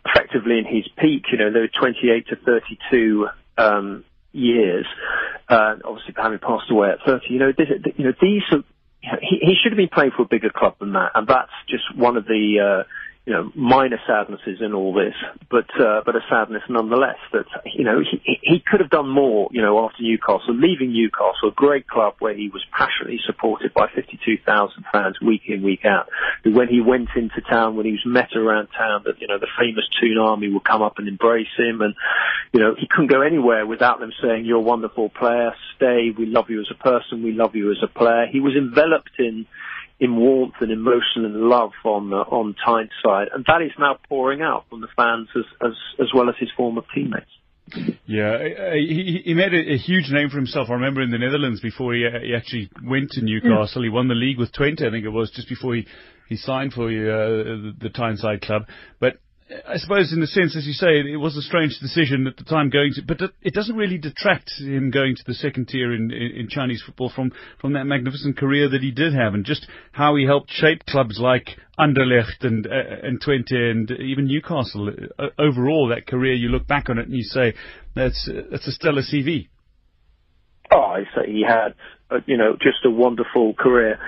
effectively 0.05 0.57
in 0.59 0.65
his 0.65 0.87
peak. 0.97 1.25
You 1.31 1.37
know, 1.37 1.51
they 1.51 1.59
were 1.59 1.67
28 1.67 2.27
to 2.27 2.35
32 2.35 3.27
um, 3.57 4.03
years, 4.31 4.85
uh, 5.49 5.75
obviously 5.83 6.13
having 6.15 6.39
passed 6.39 6.69
away 6.69 6.89
at 6.91 6.99
30. 7.05 7.25
You 7.29 7.39
know, 7.39 7.51
this, 7.57 7.67
you 7.97 8.05
know 8.05 8.13
these. 8.21 8.43
Are, 8.51 8.63
he, 9.01 9.39
he 9.41 9.55
should 9.61 9.71
have 9.71 9.77
been 9.77 9.89
playing 9.89 10.11
for 10.15 10.23
a 10.23 10.27
bigger 10.27 10.51
club 10.51 10.75
than 10.79 10.93
that, 10.93 11.11
and 11.15 11.27
that's 11.27 11.51
just 11.67 11.83
one 11.95 12.17
of 12.17 12.25
the. 12.25 12.83
Uh, 12.85 12.87
you 13.25 13.33
know, 13.33 13.51
minor 13.55 13.99
sadnesses 14.07 14.61
in 14.61 14.73
all 14.73 14.93
this, 14.93 15.13
but 15.51 15.69
uh, 15.79 16.01
but 16.03 16.15
a 16.15 16.21
sadness 16.27 16.63
nonetheless. 16.67 17.17
That 17.31 17.45
you 17.65 17.83
know 17.83 17.99
he 17.99 18.39
he 18.41 18.63
could 18.65 18.79
have 18.79 18.89
done 18.89 19.09
more. 19.09 19.47
You 19.51 19.61
know, 19.61 19.85
after 19.85 20.01
Newcastle, 20.01 20.55
leaving 20.55 20.91
Newcastle, 20.91 21.49
a 21.49 21.51
great 21.51 21.87
club 21.87 22.15
where 22.17 22.33
he 22.33 22.49
was 22.49 22.65
passionately 22.75 23.19
supported 23.27 23.75
by 23.75 23.87
52,000 23.93 24.85
fans 24.91 25.21
week 25.21 25.43
in 25.47 25.61
week 25.61 25.85
out. 25.85 26.09
When 26.43 26.67
he 26.67 26.81
went 26.81 27.09
into 27.15 27.41
town, 27.41 27.75
when 27.75 27.85
he 27.85 27.91
was 27.91 28.05
met 28.07 28.35
around 28.35 28.69
town, 28.75 29.03
that 29.05 29.21
you 29.21 29.27
know 29.27 29.37
the 29.37 29.47
famous 29.59 29.85
Toon 30.01 30.17
Army 30.17 30.51
would 30.51 30.63
come 30.63 30.81
up 30.81 30.97
and 30.97 31.07
embrace 31.07 31.53
him, 31.55 31.81
and 31.81 31.93
you 32.53 32.59
know 32.59 32.73
he 32.75 32.87
couldn't 32.89 33.11
go 33.11 33.21
anywhere 33.21 33.67
without 33.67 33.99
them 33.99 34.11
saying, 34.19 34.45
"You're 34.45 34.57
a 34.57 34.61
wonderful 34.61 35.09
player. 35.09 35.53
Stay. 35.75 36.09
We 36.09 36.25
love 36.25 36.49
you 36.49 36.59
as 36.61 36.71
a 36.71 36.83
person. 36.83 37.21
We 37.21 37.33
love 37.33 37.55
you 37.55 37.69
as 37.71 37.83
a 37.83 37.87
player." 37.87 38.25
He 38.25 38.39
was 38.39 38.55
enveloped 38.55 39.19
in 39.19 39.45
in 40.01 40.17
warmth 40.17 40.55
and 40.59 40.71
emotion 40.71 41.23
and 41.23 41.35
love 41.35 41.71
on 41.85 42.11
uh, 42.11 42.17
on 42.17 42.55
Tyneside, 42.65 43.29
and 43.33 43.45
that 43.45 43.61
is 43.61 43.71
now 43.79 43.97
pouring 44.09 44.41
out 44.41 44.65
from 44.69 44.81
the 44.81 44.87
fans 44.97 45.29
as 45.37 45.45
as, 45.61 45.73
as 46.01 46.07
well 46.13 46.27
as 46.27 46.35
his 46.39 46.49
former 46.57 46.81
teammates. 46.93 47.29
Yeah, 48.05 48.73
he, 48.73 49.21
he 49.23 49.33
made 49.33 49.53
a, 49.53 49.77
huge 49.77 50.09
name 50.09 50.29
for 50.29 50.35
himself. 50.35 50.69
I 50.69 50.73
remember 50.73 51.01
in 51.01 51.11
the 51.11 51.17
Netherlands 51.17 51.61
before 51.61 51.93
he, 51.93 52.05
he 52.21 52.35
actually 52.35 52.69
went 52.83 53.11
to 53.11 53.21
Newcastle, 53.21 53.83
he 53.83 53.87
won 53.87 54.09
the 54.09 54.13
league 54.15 54.37
with 54.37 54.51
Twente, 54.51 54.85
I 54.85 54.91
think 54.91 55.05
it 55.05 55.09
was, 55.09 55.31
just 55.31 55.47
before 55.47 55.75
he, 55.75 55.87
he 56.27 56.35
signed 56.35 56.73
for 56.73 56.87
uh, 56.87 56.91
the, 56.91 57.73
the 57.79 57.89
Tyneside 57.89 58.41
club. 58.41 58.63
But 58.99 59.19
I 59.67 59.77
suppose, 59.77 60.13
in 60.13 60.21
a 60.21 60.27
sense, 60.27 60.55
as 60.55 60.65
you 60.65 60.73
say, 60.73 60.99
it 60.99 61.19
was 61.19 61.35
a 61.35 61.41
strange 61.41 61.77
decision 61.79 62.25
at 62.27 62.37
the 62.37 62.43
time 62.43 62.69
going 62.69 62.93
to, 62.95 63.01
but 63.01 63.21
it 63.41 63.53
doesn't 63.53 63.75
really 63.75 63.97
detract 63.97 64.51
him 64.59 64.91
going 64.91 65.15
to 65.15 65.23
the 65.25 65.33
second 65.33 65.67
tier 65.67 65.93
in, 65.93 66.11
in, 66.11 66.41
in, 66.41 66.47
Chinese 66.47 66.81
football 66.85 67.11
from, 67.13 67.31
from 67.59 67.73
that 67.73 67.85
magnificent 67.85 68.37
career 68.37 68.69
that 68.69 68.81
he 68.81 68.91
did 68.91 69.13
have 69.13 69.33
and 69.33 69.43
just 69.43 69.67
how 69.91 70.15
he 70.15 70.25
helped 70.25 70.51
shape 70.51 70.85
clubs 70.85 71.19
like 71.19 71.49
Anderlecht 71.77 72.43
and, 72.43 72.65
uh, 72.65 72.69
and 73.03 73.21
Twente 73.21 73.71
and 73.71 73.91
even 73.91 74.27
Newcastle. 74.27 74.89
Uh, 75.19 75.27
overall, 75.37 75.89
that 75.89 76.07
career, 76.07 76.33
you 76.33 76.49
look 76.49 76.67
back 76.67 76.89
on 76.89 76.97
it 76.97 77.07
and 77.07 77.15
you 77.15 77.23
say, 77.23 77.53
that's, 77.95 78.29
that's 78.51 78.67
a 78.67 78.71
stellar 78.71 79.01
CV. 79.01 79.49
Oh, 80.71 80.79
I 80.79 81.03
say 81.15 81.29
he 81.29 81.43
had, 81.45 81.73
uh, 82.09 82.19
you 82.25 82.37
know, 82.37 82.53
just 82.53 82.85
a 82.85 82.89
wonderful 82.89 83.53
career. 83.53 83.99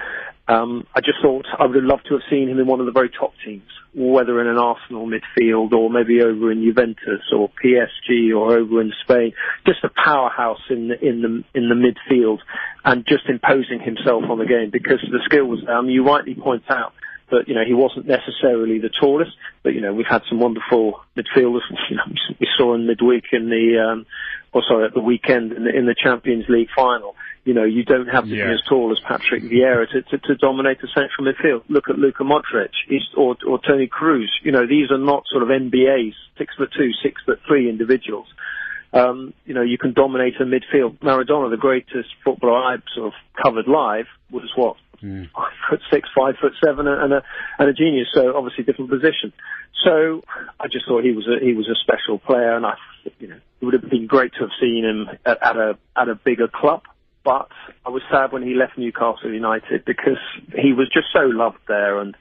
Um, 0.48 0.86
I 0.94 1.00
just 1.00 1.20
thought 1.22 1.46
I 1.58 1.66
would 1.66 1.76
have 1.76 1.86
loved 1.86 2.06
to 2.10 2.16
have 2.16 2.24
seen 2.30 2.50
him 2.50 2.60
in 2.60 2.68
one 2.68 2.82
of 2.82 2.86
the 2.86 2.92
very 2.92 3.10
top 3.10 3.32
teams, 3.46 3.70
whether 3.96 4.42
in 4.42 4.48
an 4.48 4.58
Arsenal 4.58 5.08
midfield 5.08 5.72
or 5.72 5.90
maybe 5.90 6.22
over 6.22 6.52
in 6.52 6.64
Juventus 6.64 7.24
or 7.32 7.50
PSG 7.64 8.36
or 8.36 8.58
over 8.58 8.82
in 8.82 8.92
Spain. 9.04 9.32
Just 9.66 9.86
a 9.86 9.90
powerhouse 9.90 10.60
in 10.70 10.90
the, 10.90 11.00
in 11.00 11.22
the 11.22 11.44
in 11.58 11.70
the 11.70 11.76
midfield 11.76 12.40
and 12.84 13.06
just 13.08 13.24
imposing 13.30 13.80
himself 13.80 14.24
on 14.30 14.38
the 14.38 14.46
game 14.46 14.70
because 14.70 15.00
the 15.10 15.22
skill 15.26 15.46
was 15.46 15.62
there. 15.66 15.78
I 15.78 15.82
mean, 15.82 15.92
you 15.92 16.06
rightly 16.06 16.36
point 16.36 16.64
out 16.70 16.94
that 17.32 17.48
you 17.48 17.56
know 17.56 17.64
he 17.66 17.74
wasn't 17.74 18.06
necessarily 18.06 18.80
the 18.80 18.90
tallest, 19.00 19.32
but 19.64 19.74
you 19.74 19.80
know 19.80 19.94
we've 19.94 20.06
had 20.10 20.24
some 20.28 20.40
wonderful 20.40 21.00
midfielders. 21.16 21.62
You 21.90 21.98
know, 21.98 22.04
we 22.40 22.48
saw 22.58 22.76
in 22.76 22.88
midweek 22.88 23.26
in 23.32 23.50
the 23.50 23.80
um, 23.80 24.06
or 24.52 24.62
sorry 24.68 24.86
at 24.86 24.94
the 24.94 25.02
weekend 25.02 25.54
in 25.54 25.64
the, 25.64 25.70
in 25.70 25.86
the 25.86 25.96
Champions 25.96 26.46
League 26.50 26.70
final 26.76 27.16
you 27.46 27.54
know, 27.54 27.66
you 27.66 27.84
don't 27.84 28.08
have 28.08 28.24
to 28.24 28.30
yeah. 28.30 28.48
be 28.48 28.54
as 28.54 28.62
tall 28.70 28.92
as 28.92 29.00
Patrick 29.06 29.44
Vieira 29.44 29.90
to, 29.92 30.02
to, 30.02 30.18
to 30.18 30.36
dominate 30.36 30.80
the 30.82 30.88
central 30.88 31.28
midfield. 31.28 31.64
Look 31.68 31.90
at 31.90 31.98
Luka 31.98 32.24
Modric 32.24 32.70
or, 33.18 33.36
or 33.46 33.60
Toni 33.60 33.88
Kroos. 33.88 34.30
You 34.44 34.52
know, 34.54 34.66
these 34.66 34.92
are 34.92 34.98
not 34.98 35.24
sort 35.30 35.44
of 35.44 35.50
NBAs, 35.50 36.14
six 36.38 36.56
foot 36.56 36.70
two, 36.78 36.92
six 37.04 37.22
foot 37.26 37.40
three 37.46 37.70
individuals. 37.70 38.28
Um, 38.94 39.34
you 39.46 39.54
know, 39.54 39.62
you 39.62 39.78
can 39.78 39.94
dominate 39.94 40.36
a 40.40 40.46
midfield. 40.46 41.00
Maradona, 41.00 41.50
the 41.50 41.58
greatest 41.58 42.10
footballer 42.24 42.64
I've 42.64 42.84
sort 42.96 43.08
of 43.08 43.14
covered 43.44 43.68
live, 43.68 44.06
was 44.32 44.50
what 44.56 44.78
mm. 45.02 45.30
five 45.32 45.52
foot 45.70 45.82
six, 45.92 46.08
five 46.16 46.36
foot 46.40 46.54
seven, 46.64 46.88
and 46.88 47.12
a 47.12 47.24
and 47.60 47.70
a 47.70 47.74
genius. 47.74 48.08
So 48.14 48.38
obviously 48.38 48.64
different 48.64 48.92
position. 48.92 49.34
So 49.84 50.24
I 50.60 50.68
just 50.72 50.88
thought 50.88 51.04
he 51.04 51.12
was 51.12 51.28
a 51.28 51.44
he 51.44 51.54
was 51.54 51.68
a 51.68 51.76
special 51.76 52.20
player, 52.20 52.56
and 52.56 52.66
I, 52.66 52.76
you 53.20 53.28
know, 53.28 53.40
it 53.60 53.66
would 53.66 53.74
have 53.74 53.90
been 53.90 54.06
great 54.06 54.32
to 54.34 54.42
have 54.42 54.52
seen 54.62 54.86
him 54.86 55.10
at, 55.26 55.42
at 55.42 55.58
a 55.58 55.78
at 55.98 56.08
a 56.08 56.16
bigger 56.16 56.48
club 56.48 56.84
but 57.24 57.50
I 57.86 57.90
was 57.90 58.02
sad 58.12 58.32
when 58.32 58.44
he 58.44 58.54
left 58.54 58.78
Newcastle 58.78 59.32
United 59.32 59.86
because 59.86 60.20
he 60.56 60.74
was 60.74 60.90
just 60.94 61.08
so 61.14 61.22
loved 61.22 61.60
there. 61.68 62.00
And 62.00 62.16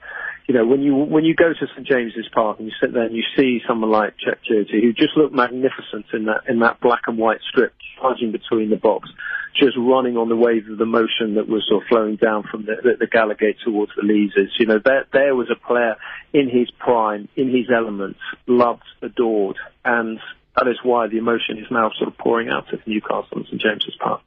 you 0.47 0.53
know, 0.53 0.65
when 0.65 0.81
you 0.81 0.95
when 0.95 1.23
you 1.23 1.35
go 1.35 1.53
to 1.53 1.67
St 1.75 1.87
James's 1.87 2.29
Park 2.33 2.59
and 2.59 2.67
you 2.67 2.73
sit 2.81 2.93
there 2.93 3.03
and 3.03 3.15
you 3.15 3.23
see 3.37 3.61
someone 3.67 3.91
like 3.91 4.15
Cheick 4.17 4.39
Tioté, 4.49 4.81
who 4.81 4.93
just 4.93 5.15
looked 5.15 5.33
magnificent 5.33 6.05
in 6.13 6.25
that 6.25 6.41
in 6.47 6.59
that 6.59 6.79
black 6.81 7.01
and 7.07 7.17
white 7.17 7.39
strip, 7.49 7.73
charging 7.99 8.31
between 8.31 8.69
the 8.69 8.77
box, 8.77 9.09
just 9.55 9.77
running 9.77 10.17
on 10.17 10.29
the 10.29 10.35
wave 10.35 10.69
of 10.69 10.77
the 10.77 10.85
motion 10.85 11.35
that 11.35 11.47
was 11.47 11.65
sort 11.67 11.83
of 11.83 11.87
flowing 11.87 12.15
down 12.15 12.43
from 12.43 12.65
the, 12.65 12.75
the, 12.81 13.05
the 13.05 13.07
Gallowgate 13.07 13.57
towards 13.63 13.91
the 13.95 14.03
Leazes. 14.03 14.51
You 14.59 14.65
know, 14.65 14.79
there 14.83 15.05
there 15.11 15.35
was 15.35 15.49
a 15.51 15.67
player 15.67 15.95
in 16.33 16.49
his 16.49 16.69
prime, 16.71 17.27
in 17.35 17.49
his 17.49 17.67
element, 17.73 18.17
loved, 18.47 18.83
adored, 19.01 19.57
and 19.83 20.19
that 20.57 20.67
is 20.67 20.77
why 20.83 21.07
the 21.07 21.17
emotion 21.17 21.57
is 21.57 21.67
now 21.71 21.91
sort 21.97 22.09
of 22.09 22.17
pouring 22.17 22.49
out 22.49 22.73
of 22.73 22.85
Newcastle 22.85 23.37
and 23.37 23.45
St 23.47 23.61
James's 23.61 23.95
Park. 23.99 24.21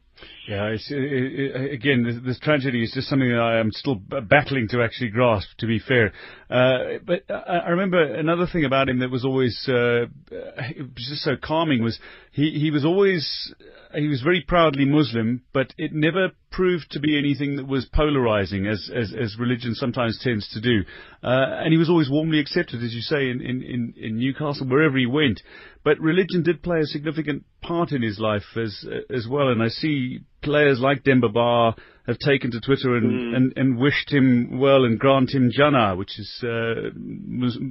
Yeah, 0.49 0.69
it, 0.69 0.81
it, 0.91 1.73
again, 1.73 2.05
this, 2.05 2.17
this, 2.25 2.39
tragedy 2.39 2.83
is 2.83 2.93
just 2.95 3.09
something 3.09 3.29
that 3.29 3.41
I 3.41 3.59
am 3.59 3.71
still 3.73 3.97
battling 3.97 4.69
to 4.69 4.83
actually 4.83 5.11
grasp, 5.11 5.49
to 5.59 5.67
be 5.67 5.79
fair. 5.79 6.13
Uh, 6.49 6.99
but 7.05 7.25
I, 7.29 7.59
I, 7.59 7.69
remember 7.71 8.03
another 8.03 8.47
thing 8.51 8.65
about 8.65 8.89
him 8.89 9.01
that 9.01 9.11
was 9.11 9.25
always 9.25 9.69
uh, 9.69 10.07
was 10.31 11.09
just 11.09 11.23
so 11.23 11.33
calming 11.37 11.83
was 11.83 11.99
he, 12.33 12.53
he 12.53 12.71
was 12.71 12.85
always 12.85 13.53
he 13.97 14.09
was 14.09 14.23
very 14.23 14.45
proudly 14.47 14.85
Muslim, 14.85 15.43
but 15.53 15.73
it 15.79 15.93
never 15.93 16.31
proved 16.50 16.91
to 16.91 17.00
be 17.00 17.19
anything 17.19 17.57
that 17.57 17.67
was 17.67 17.87
polarizing, 17.87 18.67
as 18.67 18.91
as, 18.95 19.15
as 19.19 19.37
religion 19.38 19.75
sometimes 19.75 20.19
tends 20.23 20.49
to 20.50 20.61
do. 20.61 20.83
Uh, 21.23 21.62
and 21.62 21.73
he 21.73 21.79
was 21.79 21.88
always 21.88 22.11
warmly 22.11 22.38
accepted, 22.38 22.83
as 22.83 22.95
you 22.95 23.00
say, 23.00 23.31
in, 23.31 23.41
in, 23.41 23.95
in 23.97 24.19
Newcastle, 24.19 24.67
wherever 24.67 24.99
he 24.99 25.07
went. 25.07 25.41
But 25.85 25.99
religion 26.00 26.43
did 26.43 26.62
play 26.62 26.81
a 26.81 26.87
significant 26.87 27.45
part 27.62 27.93
in 27.93 28.03
his 28.03 28.19
life 28.19 28.57
as 28.57 28.85
as 29.15 29.26
well. 29.29 29.49
And 29.49 29.62
I 29.62 29.69
see 29.69 30.21
players 30.43 30.79
like 30.81 31.03
Demba 31.03 31.29
Ba 31.29 31.75
have 32.07 32.19
taken 32.19 32.50
to 32.53 32.61
Twitter 32.61 32.97
and, 32.97 33.11
mm. 33.11 33.37
and, 33.37 33.53
and, 33.57 33.79
wished 33.79 34.12
him 34.12 34.61
well 34.61 34.85
and 34.85 34.97
grant 34.99 35.35
him 35.35 35.50
Jannah, 35.53 35.97
which 35.97 36.19
is 36.19 36.41
uh, 36.45 36.91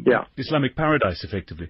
yeah. 0.05 0.25
Islamic 0.37 0.75
paradise, 0.75 1.23
effectively. 1.23 1.69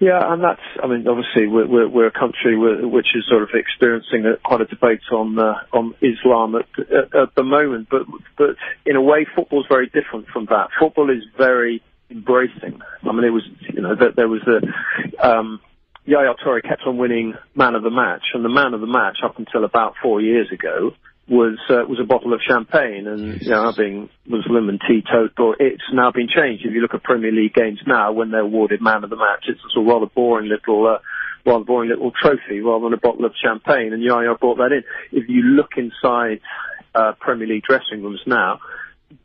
Yeah, 0.00 0.32
and 0.32 0.42
that's, 0.42 0.62
I 0.82 0.86
mean, 0.86 1.06
obviously 1.06 1.46
we're, 1.46 1.66
we're, 1.66 1.88
we're 1.88 2.06
a 2.06 2.10
country 2.10 2.56
which 2.56 3.08
is 3.14 3.26
sort 3.28 3.42
of 3.42 3.50
experiencing 3.52 4.24
a, 4.24 4.38
quite 4.38 4.62
a 4.62 4.64
debate 4.64 5.02
on 5.12 5.38
uh, 5.38 5.60
on 5.74 5.94
Islam 6.00 6.54
at, 6.54 6.66
at, 6.78 7.14
at, 7.14 7.34
the 7.36 7.42
moment, 7.42 7.88
but 7.90 8.06
but 8.38 8.56
in 8.86 8.96
a 8.96 9.02
way, 9.02 9.26
football's 9.36 9.66
very 9.68 9.88
different 9.88 10.28
from 10.28 10.46
that. 10.46 10.68
Football 10.80 11.10
is 11.10 11.22
very 11.36 11.82
embracing. 12.10 12.80
I 13.02 13.12
mean, 13.12 13.24
it 13.24 13.30
was, 13.30 13.46
you 13.74 13.82
know, 13.82 13.94
that 13.94 14.16
there 14.16 14.26
was 14.26 14.40
a 14.48 15.28
um, 15.28 15.60
Yaya 16.06 16.32
Toure 16.42 16.62
kept 16.62 16.84
on 16.86 16.96
winning 16.96 17.34
man 17.54 17.74
of 17.74 17.82
the 17.82 17.90
match, 17.90 18.24
and 18.32 18.42
the 18.42 18.48
man 18.48 18.72
of 18.72 18.80
the 18.80 18.86
match 18.86 19.18
up 19.22 19.38
until 19.38 19.64
about 19.64 19.96
four 20.02 20.22
years 20.22 20.50
ago 20.50 20.94
was 21.30 21.58
uh, 21.70 21.86
was 21.88 22.00
a 22.02 22.04
bottle 22.04 22.34
of 22.34 22.40
champagne, 22.46 23.06
and 23.06 23.40
you 23.40 23.50
know, 23.50 23.72
being 23.76 24.10
Muslim 24.26 24.68
and 24.68 24.80
teetotal, 24.80 25.54
it's 25.60 25.82
now 25.92 26.10
been 26.10 26.28
changed. 26.28 26.66
If 26.66 26.74
you 26.74 26.80
look 26.80 26.92
at 26.92 27.04
Premier 27.04 27.30
League 27.30 27.54
games 27.54 27.78
now, 27.86 28.10
when 28.10 28.32
they're 28.32 28.40
awarded 28.40 28.82
man 28.82 29.04
of 29.04 29.10
the 29.10 29.16
match, 29.16 29.44
it's 29.46 29.60
a 29.60 29.70
sort 29.72 29.86
of 29.86 29.92
rather 29.92 30.06
boring 30.06 30.48
little. 30.48 30.86
Uh, 30.86 30.98
rather 31.46 31.64
boring 31.64 31.88
little 31.88 32.10
trophy 32.10 32.60
rather 32.60 32.84
than 32.84 32.92
a 32.92 32.98
bottle 32.98 33.24
of 33.24 33.32
champagne, 33.42 33.94
and 33.94 34.02
Yaya 34.02 34.34
brought 34.38 34.58
that 34.58 34.72
in. 34.72 34.82
If 35.10 35.30
you 35.30 35.40
look 35.40 35.70
inside 35.78 36.40
uh, 36.94 37.12
Premier 37.18 37.46
League 37.46 37.62
dressing 37.62 38.02
rooms 38.02 38.20
now, 38.26 38.60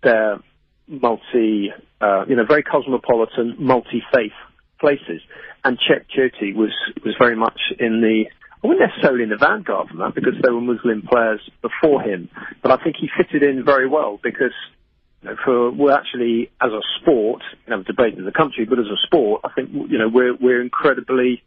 they're 0.01 0.39
multi, 0.87 1.73
uh, 1.99 2.25
you 2.25 2.37
know, 2.37 2.45
very 2.45 2.63
cosmopolitan, 2.63 3.55
multi-faith 3.59 4.31
places. 4.79 5.21
And 5.65 5.77
Cheick 5.77 6.05
Tioté 6.15 6.55
was 6.55 6.71
was 7.03 7.15
very 7.19 7.35
much 7.35 7.59
in 7.79 7.99
the 7.99 8.25
I 8.63 8.67
wouldn't 8.67 8.87
necessarily 8.89 9.23
in 9.23 9.29
the 9.29 9.37
vanguard 9.37 9.89
from 9.89 9.99
that 9.99 10.15
because 10.15 10.33
there 10.41 10.53
were 10.53 10.61
Muslim 10.61 11.03
players 11.03 11.41
before 11.61 12.01
him, 12.01 12.29
but 12.61 12.71
I 12.71 12.83
think 12.83 12.95
he 12.99 13.09
fitted 13.15 13.43
in 13.43 13.63
very 13.63 13.87
well 13.87 14.19
because 14.21 14.53
you 15.21 15.29
know, 15.29 15.35
for 15.43 15.71
we're 15.71 15.91
actually 15.91 16.51
as 16.61 16.71
a 16.71 16.81
sport, 17.01 17.41
you 17.67 17.73
a 17.79 17.83
debate 17.83 18.15
in 18.15 18.25
the 18.25 18.31
country, 18.31 18.65
but 18.65 18.79
as 18.79 18.85
a 18.85 18.97
sport, 19.05 19.41
I 19.43 19.49
think 19.53 19.69
you 19.71 19.97
know 19.97 20.09
we're 20.09 20.35
we're 20.35 20.61
incredibly 20.61 21.43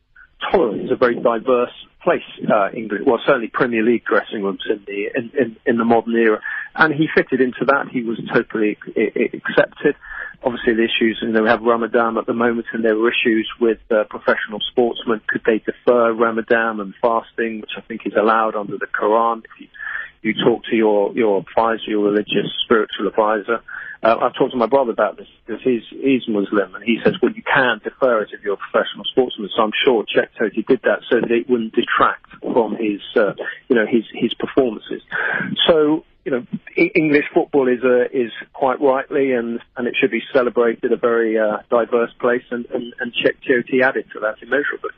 tolerant. 0.51 0.83
It's 0.83 0.93
a 0.93 0.97
very 0.97 1.17
diverse 1.17 1.73
place, 2.03 2.23
uh, 2.51 2.71
England. 2.73 3.05
Well, 3.07 3.21
certainly 3.27 3.49
Premier 3.49 3.83
League 3.83 4.05
dressing 4.05 4.43
rooms 4.43 4.65
in 4.69 4.85
the 4.87 5.11
in, 5.15 5.31
in, 5.39 5.57
in 5.67 5.77
the 5.79 5.85
modern 5.85 6.15
era, 6.15 6.41
and 6.75 6.95
he 6.95 7.09
fitted 7.15 7.41
into 7.41 7.65
that. 7.67 7.89
He 7.91 8.03
was 8.03 8.21
totally 8.33 8.79
accepted 8.97 9.97
obviously 10.43 10.75
the 10.75 10.85
issues, 10.85 11.19
you 11.21 11.29
know, 11.29 11.43
we 11.43 11.49
have 11.49 11.63
Ramadan 11.63 12.17
at 12.17 12.27
the 12.27 12.35
moment 12.35 12.67
and 12.73 12.85
there 12.85 12.97
were 12.97 13.11
issues 13.11 13.49
with 13.61 13.79
uh, 13.91 14.05
professional 14.09 14.61
sportsmen. 14.71 15.21
Could 15.27 15.43
they 15.45 15.59
defer 15.59 16.13
Ramadan 16.13 16.81
and 16.81 16.95
fasting, 17.03 17.61
which 17.61 17.73
I 17.77 17.81
think 17.83 18.03
is 18.07 18.15
allowed 18.17 18.55
under 18.55 18.79
the 18.79 18.87
Quran? 18.87 19.45
If 19.45 19.51
you, 19.61 19.67
you 20.23 20.45
talk 20.45 20.65
to 20.71 20.77
your, 20.77 21.13
your 21.15 21.39
advisor, 21.39 21.89
your 21.89 22.05
religious 22.05 22.51
spiritual 22.65 23.09
advisor. 23.09 23.61
Uh, 24.03 24.17
I've 24.21 24.35
talked 24.35 24.53
to 24.53 24.57
my 24.57 24.67
brother 24.67 24.93
about 24.93 25.17
this 25.17 25.27
because 25.45 25.63
he's, 25.63 25.83
he's 25.91 26.23
Muslim 26.29 26.75
and 26.75 26.85
he 26.85 26.99
says, 27.05 27.15
well, 27.21 27.33
you 27.33 27.43
can 27.43 27.81
defer 27.83 28.23
it 28.23 28.31
if 28.33 28.43
you're 28.43 28.55
a 28.55 28.57
professional 28.57 29.05
sportsman. 29.11 29.49
So 29.57 29.63
I'm 29.63 29.73
sure 29.85 30.05
Cheick 30.05 30.29
Tiote 30.39 30.67
did 30.67 30.81
that 30.85 31.01
so 31.11 31.21
that 31.21 31.31
it 31.31 31.51
wouldn't 31.51 31.75
detract 31.75 32.27
from 32.41 32.77
his, 32.77 33.01
uh, 33.17 33.35
you 33.69 33.75
know, 33.75 33.87
his, 33.87 34.05
his 34.15 34.33
performances. 34.35 35.03
So, 35.67 36.05
you 36.25 36.31
know, 36.31 36.47
English 36.77 37.25
football 37.33 37.69
is 37.69 37.83
uh, 37.83 38.05
is 38.13 38.31
quite 38.53 38.81
rightly 38.83 39.33
and 39.33 39.61
and 39.77 39.89
it 39.89 39.95
should 39.99 40.11
be 40.11 40.21
celebrated 40.33 40.93
a 40.93 40.97
very 40.97 41.39
uh, 41.39 41.59
diverse 41.71 42.13
place 42.21 42.45
and 42.51 42.67
and, 42.67 42.93
and 43.01 43.15
Cheick 43.15 43.37
Tiote 43.49 43.83
added 43.83 44.07
to 44.13 44.21
that 44.21 44.37
immeasurably. 44.43 44.91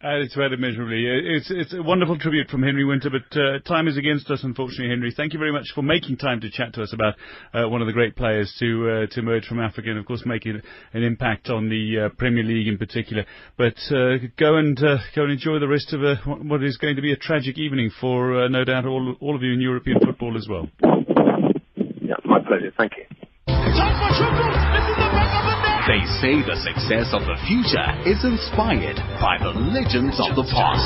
Uh, 0.00 0.22
it's 0.22 0.36
very 0.36 0.54
immeasurably. 0.54 1.06
It's 1.06 1.50
it's 1.50 1.74
a 1.74 1.82
wonderful 1.82 2.16
tribute 2.16 2.48
from 2.48 2.62
Henry 2.62 2.84
Winter, 2.84 3.10
but 3.10 3.36
uh, 3.36 3.58
time 3.66 3.88
is 3.88 3.96
against 3.96 4.30
us, 4.30 4.44
unfortunately, 4.44 4.90
Henry. 4.90 5.12
Thank 5.16 5.32
you 5.32 5.40
very 5.40 5.50
much 5.50 5.72
for 5.74 5.82
making 5.82 6.18
time 6.18 6.40
to 6.42 6.50
chat 6.50 6.72
to 6.74 6.84
us 6.84 6.92
about 6.92 7.14
uh, 7.52 7.68
one 7.68 7.80
of 7.80 7.88
the 7.88 7.92
great 7.92 8.14
players 8.14 8.54
to 8.60 8.88
uh, 8.88 9.06
to 9.12 9.18
emerge 9.18 9.46
from 9.46 9.58
Africa, 9.58 9.90
and 9.90 9.98
of 9.98 10.06
course 10.06 10.22
making 10.24 10.62
an 10.92 11.02
impact 11.02 11.48
on 11.48 11.68
the 11.68 12.06
uh, 12.06 12.08
Premier 12.16 12.44
League 12.44 12.68
in 12.68 12.78
particular. 12.78 13.24
But 13.56 13.74
uh, 13.90 14.18
go 14.38 14.58
and 14.58 14.78
go 14.78 15.24
and 15.24 15.32
enjoy 15.32 15.58
the 15.58 15.66
rest 15.66 15.92
of 15.92 16.04
a, 16.04 16.14
what 16.26 16.62
is 16.62 16.76
going 16.76 16.94
to 16.94 17.02
be 17.02 17.10
a 17.10 17.16
tragic 17.16 17.58
evening 17.58 17.90
for 18.00 18.48
no 18.48 18.62
doubt 18.62 18.86
all 18.86 19.16
all 19.20 19.34
of 19.34 19.42
you 19.42 19.52
in 19.52 19.60
European 19.60 19.98
football 19.98 20.36
as 20.36 20.46
well. 20.48 20.68
Yeah, 20.84 22.14
my 22.24 22.38
pleasure. 22.38 22.72
Thank 22.78 22.92
you. 22.98 24.57
They 25.88 26.04
say 26.20 26.44
the 26.44 26.60
success 26.60 27.16
of 27.16 27.24
the 27.24 27.40
future 27.48 27.88
is 28.04 28.20
inspired 28.20 29.00
by 29.24 29.40
the 29.40 29.56
legends 29.56 30.20
of 30.20 30.36
the 30.36 30.44
past. 30.44 30.84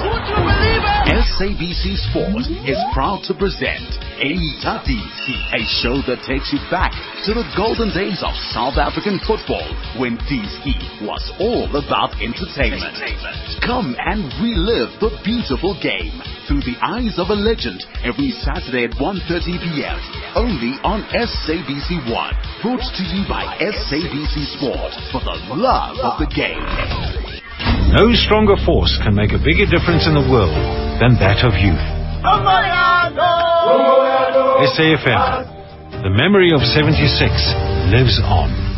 SABC 1.11 1.99
Sport 2.07 2.47
is 2.63 2.79
proud 2.95 3.27
to 3.27 3.35
present 3.35 3.83
Intadisi, 4.23 5.39
a 5.59 5.63
show 5.83 5.99
that 6.07 6.23
takes 6.23 6.55
you 6.55 6.63
back 6.71 6.95
to 7.27 7.35
the 7.35 7.43
golden 7.59 7.91
days 7.91 8.23
of 8.23 8.31
South 8.55 8.79
African 8.79 9.19
football 9.27 9.67
when 9.99 10.15
DC 10.31 10.71
was 11.03 11.35
all 11.43 11.67
about 11.75 12.15
entertainment. 12.23 12.95
Come 13.59 13.99
and 13.99 14.31
relive 14.39 14.95
the 15.03 15.11
beautiful 15.27 15.75
game 15.83 16.15
through 16.53 16.69
the 16.69 16.77
eyes 16.85 17.17
of 17.17 17.33
a 17.33 17.39
legend 17.39 17.81
every 18.05 18.29
Saturday 18.45 18.85
at 18.85 18.93
1.30 19.01 19.57
p.m. 19.57 19.97
only 20.37 20.77
on 20.85 21.01
SABC 21.17 22.05
1. 22.05 22.61
Brought 22.61 22.85
to 22.93 23.05
you 23.09 23.25
by 23.25 23.57
SABC 23.57 24.37
Sport 24.61 24.93
for 25.09 25.25
the 25.25 25.33
love 25.57 25.97
of 26.05 26.21
the 26.21 26.29
game. 26.29 26.61
No 27.97 28.13
stronger 28.13 28.61
force 28.69 28.93
can 29.01 29.17
make 29.17 29.33
a 29.33 29.41
bigger 29.41 29.65
difference 29.65 30.05
in 30.05 30.13
the 30.13 30.29
world 30.29 30.53
than 31.01 31.17
that 31.25 31.41
of 31.41 31.57
youth. 31.57 31.81
SAFM, 34.77 36.05
the 36.05 36.13
memory 36.13 36.53
of 36.53 36.61
76 36.61 37.33
lives 37.89 38.21
on. 38.29 38.72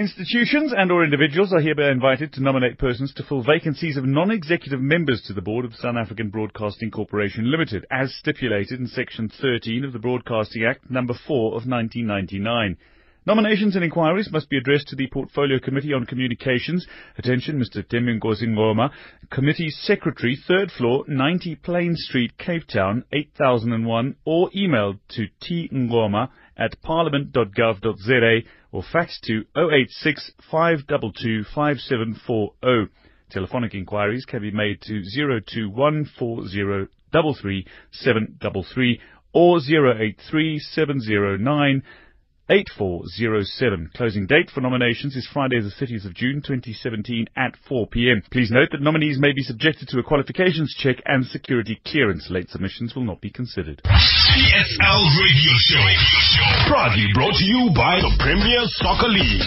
Institutions 0.00 0.72
and 0.74 0.90
or 0.90 1.04
individuals 1.04 1.52
are 1.52 1.60
hereby 1.60 1.90
invited 1.90 2.32
to 2.32 2.42
nominate 2.42 2.78
persons 2.78 3.12
to 3.12 3.22
fill 3.22 3.42
vacancies 3.42 3.98
of 3.98 4.06
non-executive 4.06 4.80
members 4.80 5.20
to 5.26 5.34
the 5.34 5.42
board 5.42 5.66
of 5.66 5.74
South 5.74 5.96
African 5.96 6.30
Broadcasting 6.30 6.90
Corporation 6.90 7.50
Limited, 7.50 7.84
as 7.90 8.14
stipulated 8.14 8.80
in 8.80 8.86
Section 8.86 9.28
13 9.28 9.84
of 9.84 9.92
the 9.92 9.98
Broadcasting 9.98 10.64
Act 10.64 10.90
number 10.90 11.12
4 11.12 11.48
of 11.48 11.68
1999. 11.68 12.78
Nominations 13.26 13.74
and 13.74 13.84
inquiries 13.84 14.30
must 14.32 14.48
be 14.48 14.56
addressed 14.56 14.88
to 14.88 14.96
the 14.96 15.06
Portfolio 15.12 15.58
Committee 15.58 15.92
on 15.92 16.06
Communications. 16.06 16.86
Attention, 17.18 17.60
Mr. 17.60 17.84
Temengozi 17.86 18.48
Ngoma, 18.48 18.88
Committee 19.30 19.68
Secretary, 19.68 20.34
3rd 20.48 20.70
floor, 20.70 21.04
90 21.08 21.56
Plein 21.56 21.92
Street, 21.94 22.38
Cape 22.38 22.66
Town, 22.66 23.04
8001, 23.12 24.16
or 24.24 24.48
emailed 24.56 24.98
to 25.10 25.26
tngoma 25.42 26.30
at 26.56 26.80
parliament.gov.za 26.80 28.40
or 28.72 28.82
fax 28.92 29.20
to 29.24 29.44
086 29.56 30.32
522 30.50 31.44
5740. 31.54 32.90
Telephonic 33.30 33.74
inquiries 33.74 34.24
can 34.24 34.42
be 34.42 34.50
made 34.50 34.80
to 34.82 35.02
0214033733 37.12 38.98
or 39.32 39.58
083 39.58 40.58
709 40.58 41.82
8407. 42.50 43.90
Closing 43.94 44.26
date 44.26 44.50
for 44.52 44.60
nominations 44.60 45.14
is 45.14 45.28
Friday 45.32 45.60
the 45.60 45.70
30th 45.70 46.04
of 46.04 46.14
June 46.14 46.42
2017 46.44 47.26
at 47.36 47.54
4 47.68 47.86
p.m. 47.86 48.22
Please 48.32 48.50
note 48.50 48.70
that 48.72 48.82
nominees 48.82 49.20
may 49.20 49.32
be 49.32 49.42
subjected 49.42 49.86
to 49.88 50.00
a 50.00 50.02
qualifications 50.02 50.74
check 50.76 50.96
and 51.06 51.24
security 51.26 51.80
clearance. 51.86 52.28
Late 52.28 52.50
submissions 52.50 52.96
will 52.96 53.04
not 53.04 53.20
be 53.20 53.30
considered. 53.30 53.80
PSL 53.84 55.02
Radio 55.22 55.52
Show. 55.62 55.86
Proudly 56.66 57.06
brought 57.14 57.34
to 57.34 57.44
you 57.44 57.70
by 57.74 58.00
the 58.00 58.10
Premier 58.18 58.66
Soccer 58.66 59.08
League. 59.08 59.46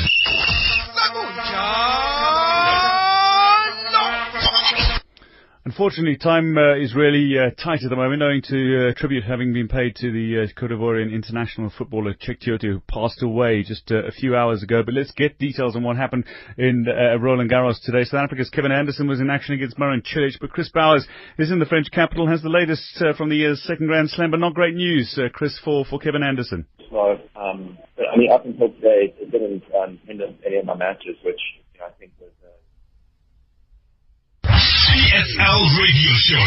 Unfortunately, 5.66 6.18
time 6.18 6.58
uh, 6.58 6.76
is 6.76 6.94
really 6.94 7.40
uh, 7.40 7.52
tight 7.52 7.84
at 7.86 7.90
the 7.90 7.96
moment, 7.96 8.22
owing 8.22 8.42
to 8.42 8.90
uh, 8.90 8.94
tribute 8.98 9.24
having 9.24 9.54
been 9.54 9.70
paid 9.70 9.96
to 9.96 10.12
the 10.12 10.44
uh, 10.44 10.60
Cote 10.60 10.72
d'Ivoirian 10.72 11.10
international 11.10 11.72
footballer 11.78 12.14
Cheick 12.16 12.44
Tiote, 12.44 12.64
who 12.64 12.82
passed 12.82 13.24
away 13.24 13.64
just 13.64 13.90
uh, 13.90 14.04
a 14.04 14.12
few 14.12 14.36
hours 14.36 14.62
ago. 14.62 14.84
But 14.84 14.94
let's 14.94 15.12
get 15.12 15.40
details 15.40 15.78
on 15.78 15.84
what 15.84 15.96
happened 15.96 16.26
in 16.58 16.86
uh, 16.90 17.18
Roland 17.18 17.50
Garros 17.50 17.82
today. 17.82 18.04
South 18.04 18.26
Africa's 18.26 18.50
Kevin 18.50 18.74
Anderson 18.74 19.08
was 19.08 19.22
in 19.22 19.30
action 19.30 19.56
against 19.56 19.80
Marin 19.80 20.02
Cilic, 20.02 20.38
but 20.42 20.50
Chris 20.50 20.68
Bowers 20.68 21.08
is 21.40 21.50
in 21.50 21.60
the 21.60 21.66
French 21.66 21.90
capital, 21.92 22.28
has 22.28 22.42
the 22.42 22.50
latest 22.50 23.02
from 23.16 23.30
the 23.30 23.38
year's 23.38 23.64
second 23.64 23.88
Grand 23.88 24.10
Slam, 24.10 24.32
but 24.32 24.42
not 24.42 24.54
great 24.54 24.76
news, 24.76 25.18
uh 25.18 25.30
Chris, 25.32 25.58
for, 25.64 25.86
for 25.86 25.98
Kevin 25.98 26.24
Anderson. 26.24 26.66
No, 26.92 27.18
um, 27.38 27.78
I 27.98 28.18
mean, 28.18 28.30
up 28.34 28.46
until 28.46 28.68
today, 28.68 29.16
it 29.18 29.32
didn't 29.32 29.64
um, 29.82 29.98
any 30.46 30.58
of 30.58 30.66
my 30.66 30.76
matches, 30.76 31.16
which 31.24 31.40
you 31.74 31.80
know, 31.80 31.86
I 31.86 31.92
think 31.98 32.12
was 32.20 32.32
PSL 35.14 35.62
Radio 35.78 36.12
Show. 36.26 36.46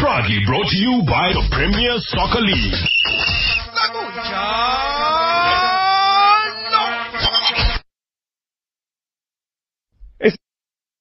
Proudly 0.00 0.40
brought 0.44 0.66
to 0.66 0.76
you 0.76 1.02
by 1.06 1.30
the 1.30 1.46
Premier 1.52 1.94
Soccer 2.10 2.40
League. 2.40 2.74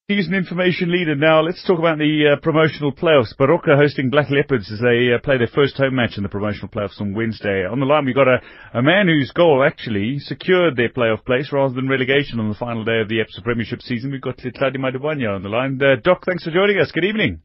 He's 0.07 0.27
an 0.27 0.35
information 0.35 0.91
leader. 0.91 1.15
Now 1.15 1.41
let's 1.41 1.65
talk 1.65 1.79
about 1.79 1.97
the 1.97 2.33
uh, 2.37 2.39
promotional 2.39 2.91
playoffs. 2.91 3.33
Baroka 3.35 3.75
hosting 3.75 4.11
Black 4.11 4.29
Leopards 4.29 4.71
as 4.71 4.79
they 4.79 5.11
uh, 5.11 5.17
play 5.17 5.39
their 5.39 5.47
first 5.47 5.77
home 5.77 5.95
match 5.95 6.15
in 6.15 6.21
the 6.21 6.29
promotional 6.29 6.67
playoffs 6.67 7.01
on 7.01 7.15
Wednesday. 7.15 7.65
On 7.65 7.79
the 7.79 7.87
line 7.87 8.05
we've 8.05 8.13
got 8.13 8.27
a, 8.27 8.39
a 8.75 8.83
man 8.83 9.07
whose 9.07 9.31
goal 9.31 9.65
actually 9.65 10.19
secured 10.19 10.75
their 10.75 10.89
playoff 10.89 11.25
place 11.25 11.51
rather 11.51 11.73
than 11.73 11.89
relegation 11.89 12.39
on 12.39 12.49
the 12.49 12.53
final 12.53 12.83
day 12.83 13.01
of 13.01 13.09
the 13.09 13.17
ABSA 13.17 13.43
Premiership 13.43 13.81
season. 13.81 14.11
We've 14.11 14.21
got 14.21 14.37
Tladi 14.37 14.77
Madubanya 14.77 15.33
on 15.33 15.41
the 15.41 15.49
line. 15.49 15.81
Uh, 15.81 15.95
Doc, 16.03 16.21
thanks 16.23 16.43
for 16.43 16.51
joining 16.51 16.77
us. 16.77 16.91
Good 16.91 17.05
evening. 17.05 17.41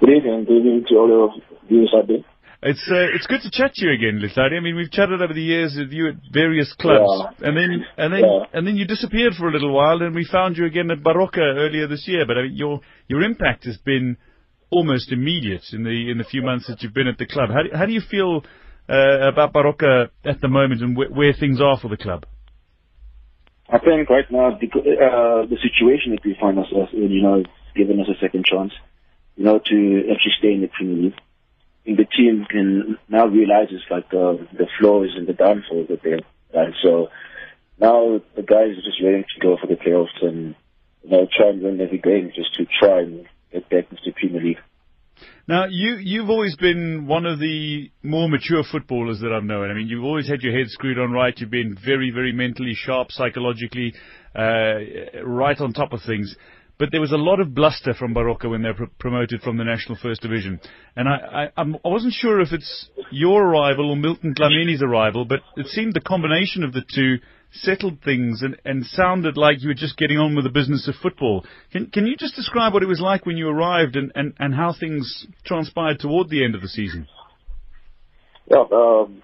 Good 0.00 0.10
evening. 0.10 0.46
Good 0.46 0.56
evening 0.56 0.84
to 0.88 0.94
all 0.96 1.30
out 1.30 2.08
there. 2.08 2.24
It's 2.64 2.88
uh, 2.88 3.10
it's 3.12 3.26
good 3.26 3.40
to 3.42 3.50
chat 3.50 3.74
to 3.74 3.84
you 3.84 3.92
again, 3.92 4.22
Letladi. 4.22 4.56
I 4.56 4.60
mean, 4.60 4.76
we've 4.76 4.90
chatted 4.90 5.20
over 5.20 5.34
the 5.34 5.42
years 5.42 5.74
with 5.76 5.90
you 5.90 6.10
at 6.10 6.14
various 6.32 6.72
clubs, 6.78 7.10
yeah. 7.10 7.48
and 7.48 7.56
then 7.56 7.84
and 7.96 8.12
then 8.14 8.20
yeah. 8.20 8.44
and 8.52 8.64
then 8.64 8.76
you 8.76 8.86
disappeared 8.86 9.34
for 9.34 9.48
a 9.48 9.52
little 9.52 9.74
while, 9.74 10.00
and 10.00 10.14
we 10.14 10.24
found 10.24 10.56
you 10.56 10.64
again 10.64 10.88
at 10.92 11.02
Baroka 11.02 11.42
earlier 11.42 11.88
this 11.88 12.06
year. 12.06 12.24
But 12.24 12.38
I 12.38 12.42
mean, 12.42 12.52
your 12.54 12.80
your 13.08 13.22
impact 13.22 13.64
has 13.64 13.78
been 13.78 14.16
almost 14.70 15.10
immediate 15.10 15.64
in 15.72 15.82
the 15.82 16.10
in 16.12 16.18
the 16.18 16.24
few 16.24 16.42
months 16.42 16.68
that 16.68 16.82
you've 16.82 16.94
been 16.94 17.08
at 17.08 17.18
the 17.18 17.26
club. 17.26 17.50
How 17.50 17.64
do, 17.64 17.76
how 17.76 17.84
do 17.84 17.92
you 17.92 18.00
feel 18.08 18.42
uh, 18.88 19.28
about 19.28 19.52
Baroka 19.52 20.10
at 20.24 20.40
the 20.40 20.48
moment 20.48 20.82
and 20.82 20.96
wh- 20.96 21.10
where 21.10 21.32
things 21.32 21.60
are 21.60 21.80
for 21.80 21.88
the 21.88 21.96
club? 21.96 22.26
I 23.68 23.78
think 23.78 24.08
right 24.08 24.30
now 24.30 24.56
the, 24.60 24.68
uh, 24.68 25.46
the 25.50 25.58
situation 25.58 26.12
that 26.12 26.24
we 26.24 26.36
find 26.40 26.58
ourselves 26.58 26.92
in, 26.92 27.10
you 27.10 27.22
know, 27.22 27.38
has 27.38 27.46
given 27.74 27.98
us 27.98 28.06
a 28.06 28.20
second 28.20 28.44
chance, 28.44 28.72
you 29.34 29.44
know, 29.44 29.58
to 29.58 30.02
actually 30.12 30.36
stay 30.38 30.52
in 30.52 30.60
the 30.60 30.68
Premier 30.68 31.04
League 31.04 31.18
the 31.84 32.06
team 32.16 32.46
can 32.48 32.98
now 33.08 33.26
realizes 33.26 33.82
like 33.90 34.08
the 34.10 34.46
the 34.52 34.66
flaws 34.78 35.10
and 35.16 35.26
the 35.26 35.32
downfalls 35.32 35.88
that 35.88 36.02
they 36.02 36.10
have 36.12 36.24
done. 36.52 36.74
So 36.82 37.08
now 37.80 38.20
the 38.36 38.42
guys 38.42 38.78
are 38.78 38.86
just 38.86 39.02
ready 39.02 39.22
to 39.22 39.40
go 39.40 39.56
for 39.60 39.66
the 39.66 39.74
playoffs 39.74 40.22
and 40.22 40.54
you 41.02 41.10
know 41.10 41.26
try 41.36 41.48
and 41.50 41.62
win 41.62 41.80
every 41.80 41.98
game 41.98 42.32
just 42.34 42.54
to 42.54 42.66
try 42.80 43.00
and 43.00 43.26
get 43.52 43.68
back 43.68 43.90
into 43.90 44.02
the 44.04 44.12
Premier 44.12 44.42
League. 44.42 44.58
Now, 45.48 45.66
you, 45.68 45.96
you've 46.00 46.30
always 46.30 46.56
been 46.56 47.06
one 47.06 47.26
of 47.26 47.40
the 47.40 47.90
more 48.02 48.28
mature 48.28 48.62
footballers 48.70 49.20
that 49.20 49.32
I've 49.32 49.44
known. 49.44 49.70
I 49.70 49.74
mean, 49.74 49.88
you've 49.88 50.04
always 50.04 50.28
had 50.28 50.40
your 50.40 50.56
head 50.56 50.68
screwed 50.68 50.98
on 50.98 51.10
right. 51.10 51.34
You've 51.36 51.50
been 51.50 51.76
very, 51.84 52.10
very 52.10 52.32
mentally 52.32 52.74
sharp, 52.74 53.10
psychologically, 53.10 53.92
uh, 54.36 55.22
right 55.24 55.60
on 55.60 55.72
top 55.72 55.92
of 55.92 56.00
things. 56.06 56.34
But 56.82 56.90
there 56.90 57.00
was 57.00 57.12
a 57.12 57.16
lot 57.16 57.38
of 57.38 57.54
bluster 57.54 57.94
from 57.94 58.12
Baroka 58.12 58.50
when 58.50 58.62
they 58.62 58.70
were 58.70 58.88
pr- 58.88 58.94
promoted 58.98 59.40
from 59.42 59.56
the 59.56 59.62
National 59.62 59.96
First 59.96 60.20
Division. 60.20 60.58
And 60.96 61.08
I, 61.08 61.52
I, 61.56 61.62
I 61.62 61.88
wasn't 61.88 62.12
sure 62.12 62.40
if 62.40 62.48
it's 62.50 62.88
your 63.12 63.40
arrival 63.44 63.88
or 63.88 63.96
Milton 63.96 64.34
Dlamini's 64.34 64.82
arrival, 64.82 65.24
but 65.24 65.42
it 65.56 65.68
seemed 65.68 65.94
the 65.94 66.00
combination 66.00 66.64
of 66.64 66.72
the 66.72 66.82
two 66.92 67.18
settled 67.52 68.02
things 68.04 68.42
and, 68.42 68.60
and 68.64 68.84
sounded 68.84 69.36
like 69.36 69.62
you 69.62 69.68
were 69.68 69.74
just 69.74 69.96
getting 69.96 70.18
on 70.18 70.34
with 70.34 70.42
the 70.42 70.50
business 70.50 70.88
of 70.88 70.96
football. 70.96 71.46
Can, 71.70 71.86
can 71.86 72.04
you 72.04 72.16
just 72.16 72.34
describe 72.34 72.72
what 72.72 72.82
it 72.82 72.86
was 72.86 73.00
like 73.00 73.26
when 73.26 73.36
you 73.36 73.46
arrived 73.46 73.94
and, 73.94 74.10
and, 74.16 74.34
and 74.40 74.52
how 74.52 74.74
things 74.74 75.28
transpired 75.44 76.00
toward 76.00 76.30
the 76.30 76.44
end 76.44 76.56
of 76.56 76.62
the 76.62 76.68
season? 76.68 77.06
Well, 78.48 78.68
um, 78.74 79.22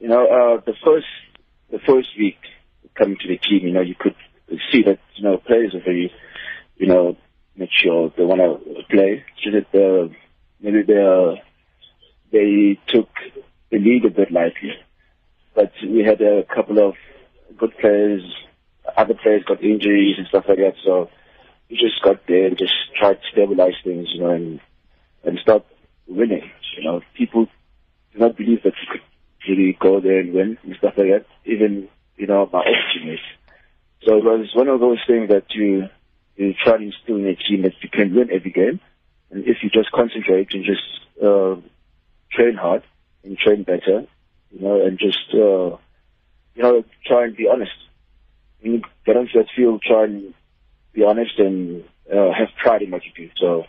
you 0.00 0.08
know, 0.08 0.24
uh, 0.24 0.64
the 0.66 0.74
first 0.84 1.06
the 1.70 1.78
first 1.86 2.08
week 2.18 2.38
coming 2.96 3.18
to 3.20 3.28
the 3.28 3.38
team, 3.38 3.68
you 3.68 3.72
know, 3.72 3.82
you 3.82 3.94
could 3.96 4.16
see 4.72 4.82
that 4.82 4.98
you 5.14 5.22
know 5.22 5.36
players 5.36 5.76
are 5.76 5.84
very, 5.84 6.10
you 6.78 6.86
know, 6.86 7.16
mature. 7.56 8.12
They 8.16 8.24
want 8.24 8.40
to 8.40 8.82
play. 8.88 9.24
So 9.42 9.50
that 9.50 9.74
uh, 9.74 10.08
maybe 10.60 10.82
they 10.82 11.02
uh, 11.02 11.34
they 12.32 12.78
took 12.88 13.08
the 13.70 13.78
lead 13.78 14.04
a 14.04 14.10
bit 14.10 14.30
lightly. 14.30 14.72
But 15.54 15.72
we 15.82 16.04
had 16.04 16.20
a 16.20 16.44
couple 16.44 16.78
of 16.78 16.94
good 17.58 17.76
players. 17.78 18.22
Other 18.96 19.14
players 19.14 19.44
got 19.44 19.62
injuries 19.62 20.16
and 20.18 20.26
stuff 20.28 20.44
like 20.48 20.58
that. 20.58 20.74
So 20.84 21.10
we 21.68 21.76
just 21.76 22.02
got 22.02 22.26
there 22.26 22.46
and 22.46 22.56
just 22.56 22.72
tried 22.98 23.14
to 23.14 23.28
stabilize 23.32 23.74
things, 23.84 24.08
you 24.14 24.20
know, 24.20 24.30
and 24.30 24.60
and 25.24 25.38
start 25.40 25.64
winning. 26.06 26.50
You 26.76 26.84
know, 26.84 27.00
people 27.14 27.46
do 28.12 28.18
not 28.18 28.36
believe 28.36 28.62
that 28.62 28.74
we 28.80 28.86
could 28.92 29.02
really 29.48 29.76
go 29.78 30.00
there 30.00 30.20
and 30.20 30.32
win 30.32 30.58
and 30.62 30.76
stuff 30.76 30.94
like 30.96 31.08
that. 31.08 31.26
Even 31.44 31.88
you 32.16 32.26
know 32.26 32.48
my 32.52 32.60
own 32.60 32.74
teammates. 32.94 33.22
So 34.04 34.16
it 34.16 34.24
was 34.24 34.50
one 34.54 34.68
of 34.68 34.80
those 34.80 34.98
things 35.06 35.28
that 35.28 35.46
you 35.50 35.88
you 36.38 36.54
try 36.54 36.76
to 36.76 36.82
instill 36.82 37.16
in 37.16 37.26
a 37.26 37.34
team 37.34 37.62
that 37.62 37.74
you 37.82 37.88
can 37.88 38.14
win 38.14 38.30
every 38.32 38.50
game, 38.50 38.80
and 39.30 39.44
if 39.44 39.58
you 39.62 39.70
just 39.70 39.90
concentrate 39.90 40.48
and 40.52 40.64
just 40.64 40.82
uh, 41.22 41.56
train 42.32 42.54
hard 42.54 42.82
and 43.24 43.36
train 43.36 43.64
better, 43.64 44.06
you 44.50 44.60
know, 44.60 44.84
and 44.84 44.98
just 44.98 45.18
uh, 45.34 45.76
you 46.54 46.62
know 46.62 46.84
try 47.06 47.24
and 47.24 47.36
be 47.36 47.48
honest. 47.48 47.72
When 48.60 48.74
you 48.74 48.82
get 49.06 49.16
onto 49.16 49.32
that 49.34 49.48
field, 49.54 49.82
try 49.82 50.04
and 50.04 50.34
be 50.92 51.04
honest 51.04 51.38
and 51.38 51.84
uh, 52.12 52.32
have 52.32 52.48
pride 52.60 52.82
in 52.82 52.90
what 52.90 53.02
you 53.04 53.12
do. 53.14 53.30
So 53.36 53.64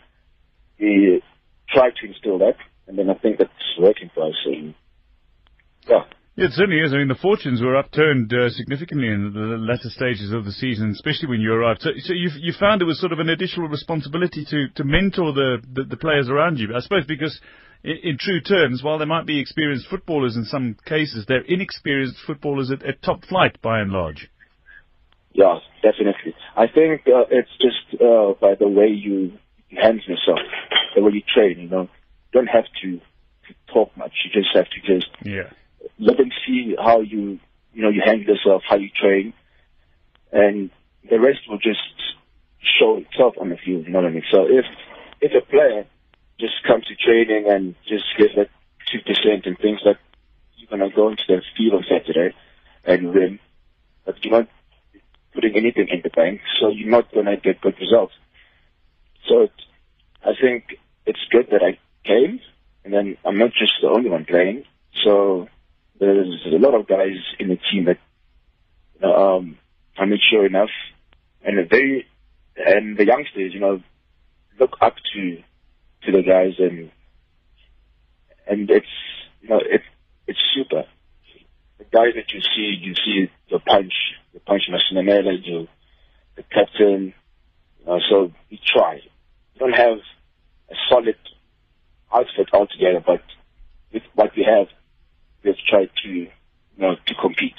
we 0.79 1.21
try 1.69 1.89
to 1.89 2.08
instill 2.08 2.39
that, 2.39 2.55
and 2.88 2.97
then 2.97 3.10
I 3.10 3.13
think 3.15 3.38
that's 3.38 3.51
working 3.79 4.10
for 4.13 4.27
us. 4.27 4.36
And 4.45 4.73
yeah. 5.88 6.05
It 6.39 6.54
certainly 6.54 6.80
is. 6.80 6.93
I 6.93 6.97
mean, 6.97 7.10
the 7.10 7.19
fortunes 7.19 7.62
were 7.62 7.75
upturned 7.75 8.32
uh, 8.34 8.49
significantly 8.49 9.10
in 9.10 9.34
the 9.34 9.60
latter 9.60 9.89
stages 9.89 10.32
of 10.32 10.45
the 10.45 10.54
season, 10.54 10.91
especially 10.91 11.28
when 11.28 11.41
you 11.41 11.52
arrived. 11.52 11.82
So, 11.82 11.89
so 11.99 12.13
you, 12.13 12.30
you 12.39 12.54
found 12.58 12.82
it 12.82 12.86
was 12.86 12.97
sort 12.97 13.12
of 13.12 13.19
an 13.19 13.28
additional 13.28 13.67
responsibility 13.67 14.45
to, 14.45 14.69
to 14.75 14.84
mentor 14.86 15.34
the, 15.34 15.58
the, 15.73 15.84
the 15.84 15.97
players 15.97 16.30
around 16.30 16.58
you, 16.58 16.73
I 16.73 16.80
suppose, 16.80 17.06
because 17.06 17.38
in, 17.84 17.97
in, 18.04 18.17
true 18.17 18.39
terms, 18.39 18.82
while 18.82 18.97
they 18.97 19.06
might 19.06 19.25
be 19.25 19.38
experienced 19.38 19.88
footballers 19.89 20.38
in 20.38 20.45
some 20.45 20.78
cases, 20.86 21.25
they're 21.28 21.43
inexperienced 21.43 22.15
footballers 22.25 22.71
at, 22.71 22.86
at 22.86 23.02
top 23.02 23.25
flight 23.25 23.62
by 23.62 23.82
and 23.82 23.91
large. 23.91 24.30
Yeah, 25.34 25.60
definitely. 25.84 26.36
I 26.56 26.67
think 26.67 27.02
uh, 27.06 27.28
it's 27.30 27.52
just 27.60 28.02
uh, 28.02 28.32
by 28.39 28.56
the 28.56 28.69
way 28.69 28.88
you 28.88 29.34
handle 29.69 30.06
yourself, 30.08 30.39
the 30.95 31.04
way 31.04 31.12
you 31.15 31.21
train. 31.36 31.60
You 31.60 31.67
know, 31.67 31.82
you 31.82 32.32
don't 32.32 32.47
have 32.47 32.65
to, 32.82 32.91
to 32.97 33.73
talk 33.73 33.95
much. 33.97 34.13
You 34.23 34.41
just 34.41 34.56
have 34.56 34.67
to 34.69 34.93
just 34.93 35.08
yeah 35.23 35.52
let 35.98 36.18
them 36.18 36.32
see 36.46 36.76
how 36.78 37.02
you, 37.02 37.39
you 37.74 37.82
know, 37.82 37.89
you 37.89 38.02
handle 38.04 38.36
yourself, 38.36 38.63
how 38.68 38.78
you 38.78 38.89
train, 38.89 39.34
and 40.32 40.70
the 41.10 41.20
rest 41.20 41.39
will 41.50 41.58
just 41.58 41.80
show 42.80 42.98
itself 42.98 43.36
on 43.39 43.50
the 43.50 43.58
field. 43.58 43.86
You 43.86 43.92
know 43.92 44.00
what 44.00 44.08
I 44.08 44.12
mean? 44.12 44.24
So 44.32 44.46
if 44.48 44.65
if 45.22 45.32
a 45.32 45.46
player 45.46 45.86
just 46.39 46.63
comes 46.65 46.86
to 46.86 46.96
training 46.96 47.50
and 47.50 47.76
just 47.88 48.06
gives 48.18 48.36
that 48.36 48.50
two 48.92 49.00
percent 49.00 49.46
and 49.46 49.58
thinks 49.58 49.82
that 49.84 49.98
you're 50.58 50.70
gonna 50.70 50.94
go 50.94 51.10
into 51.10 51.24
the 51.28 51.42
field 51.58 51.74
on 51.76 51.86
Saturday 51.89 52.36
and 52.86 53.13
win, 53.13 53.39
but 54.06 54.24
you're 54.24 54.39
not 54.39 54.50
putting 55.34 55.56
anything 55.56 55.88
in 55.89 56.02
the 56.04 56.10
bank, 56.10 56.42
so 56.60 56.70
you're 56.70 56.89
not 56.89 57.12
gonna 57.13 57.38
get 57.38 57.62
good 57.62 57.76
results. 57.80 58.13
So 59.28 59.42
it, 59.42 59.52
I 60.24 60.32
think 60.39 60.76
it's 61.06 61.20
good 61.32 61.48
that 61.52 61.62
I 61.63 61.78
came, 62.06 62.39
and 62.84 62.94
then 62.94 63.18
I'm 63.26 63.38
not 63.38 63.52
just 63.52 63.74
the 63.82 63.89
only 63.89 64.10
one 64.10 64.26
playing. 64.26 64.63
So 65.04 65.48
there's 65.99 66.47
a 66.47 66.57
lot 66.57 66.73
of 66.73 66.88
guys 66.88 67.17
in 67.39 67.49
the 67.49 67.59
team 67.71 67.85
that 67.85 67.97
um, 69.05 69.57
are 69.97 70.05
mature 70.05 70.45
enough, 70.45 70.69
and 71.43 71.69
very 71.69 72.07
and 72.55 72.97
the 72.97 73.05
youngsters, 73.05 73.53
you 73.53 73.59
know, 73.59 73.81
look 74.59 74.77
up 74.81 74.95
to 75.13 75.38
to 76.03 76.12
the 76.12 76.23
guys, 76.23 76.53
and 76.57 76.91
and 78.47 78.69
it's 78.69 78.88
you 79.41 79.49
know 79.49 79.59
it 79.59 79.81
it's 80.27 80.39
super. 80.55 80.83
The 81.77 81.85
guys 81.85 82.13
that 82.15 82.33
you 82.33 82.41
see, 82.41 82.77
you 82.81 82.93
see 82.93 83.31
the 83.49 83.59
punch, 83.59 83.93
the 84.33 84.39
punch 84.41 84.63
Masinamela, 84.69 85.33
you 85.43 85.67
the 86.35 86.43
captain. 86.43 87.13
Uh, 87.88 87.99
so 88.09 88.31
we 88.51 88.59
try. 88.65 88.99
We 89.53 89.59
don't 89.59 89.73
have 89.73 89.99
a 90.69 90.75
solid 90.89 91.15
outfit 92.13 92.49
altogether, 92.53 93.01
but 93.05 93.21
with 93.93 94.03
what 94.13 94.31
we 94.35 94.43
have, 94.43 94.67
have 95.43 95.56
tried 95.69 95.89
to, 96.04 96.10
you 96.10 96.30
know, 96.78 96.95
to 97.06 97.13
compete. 97.21 97.56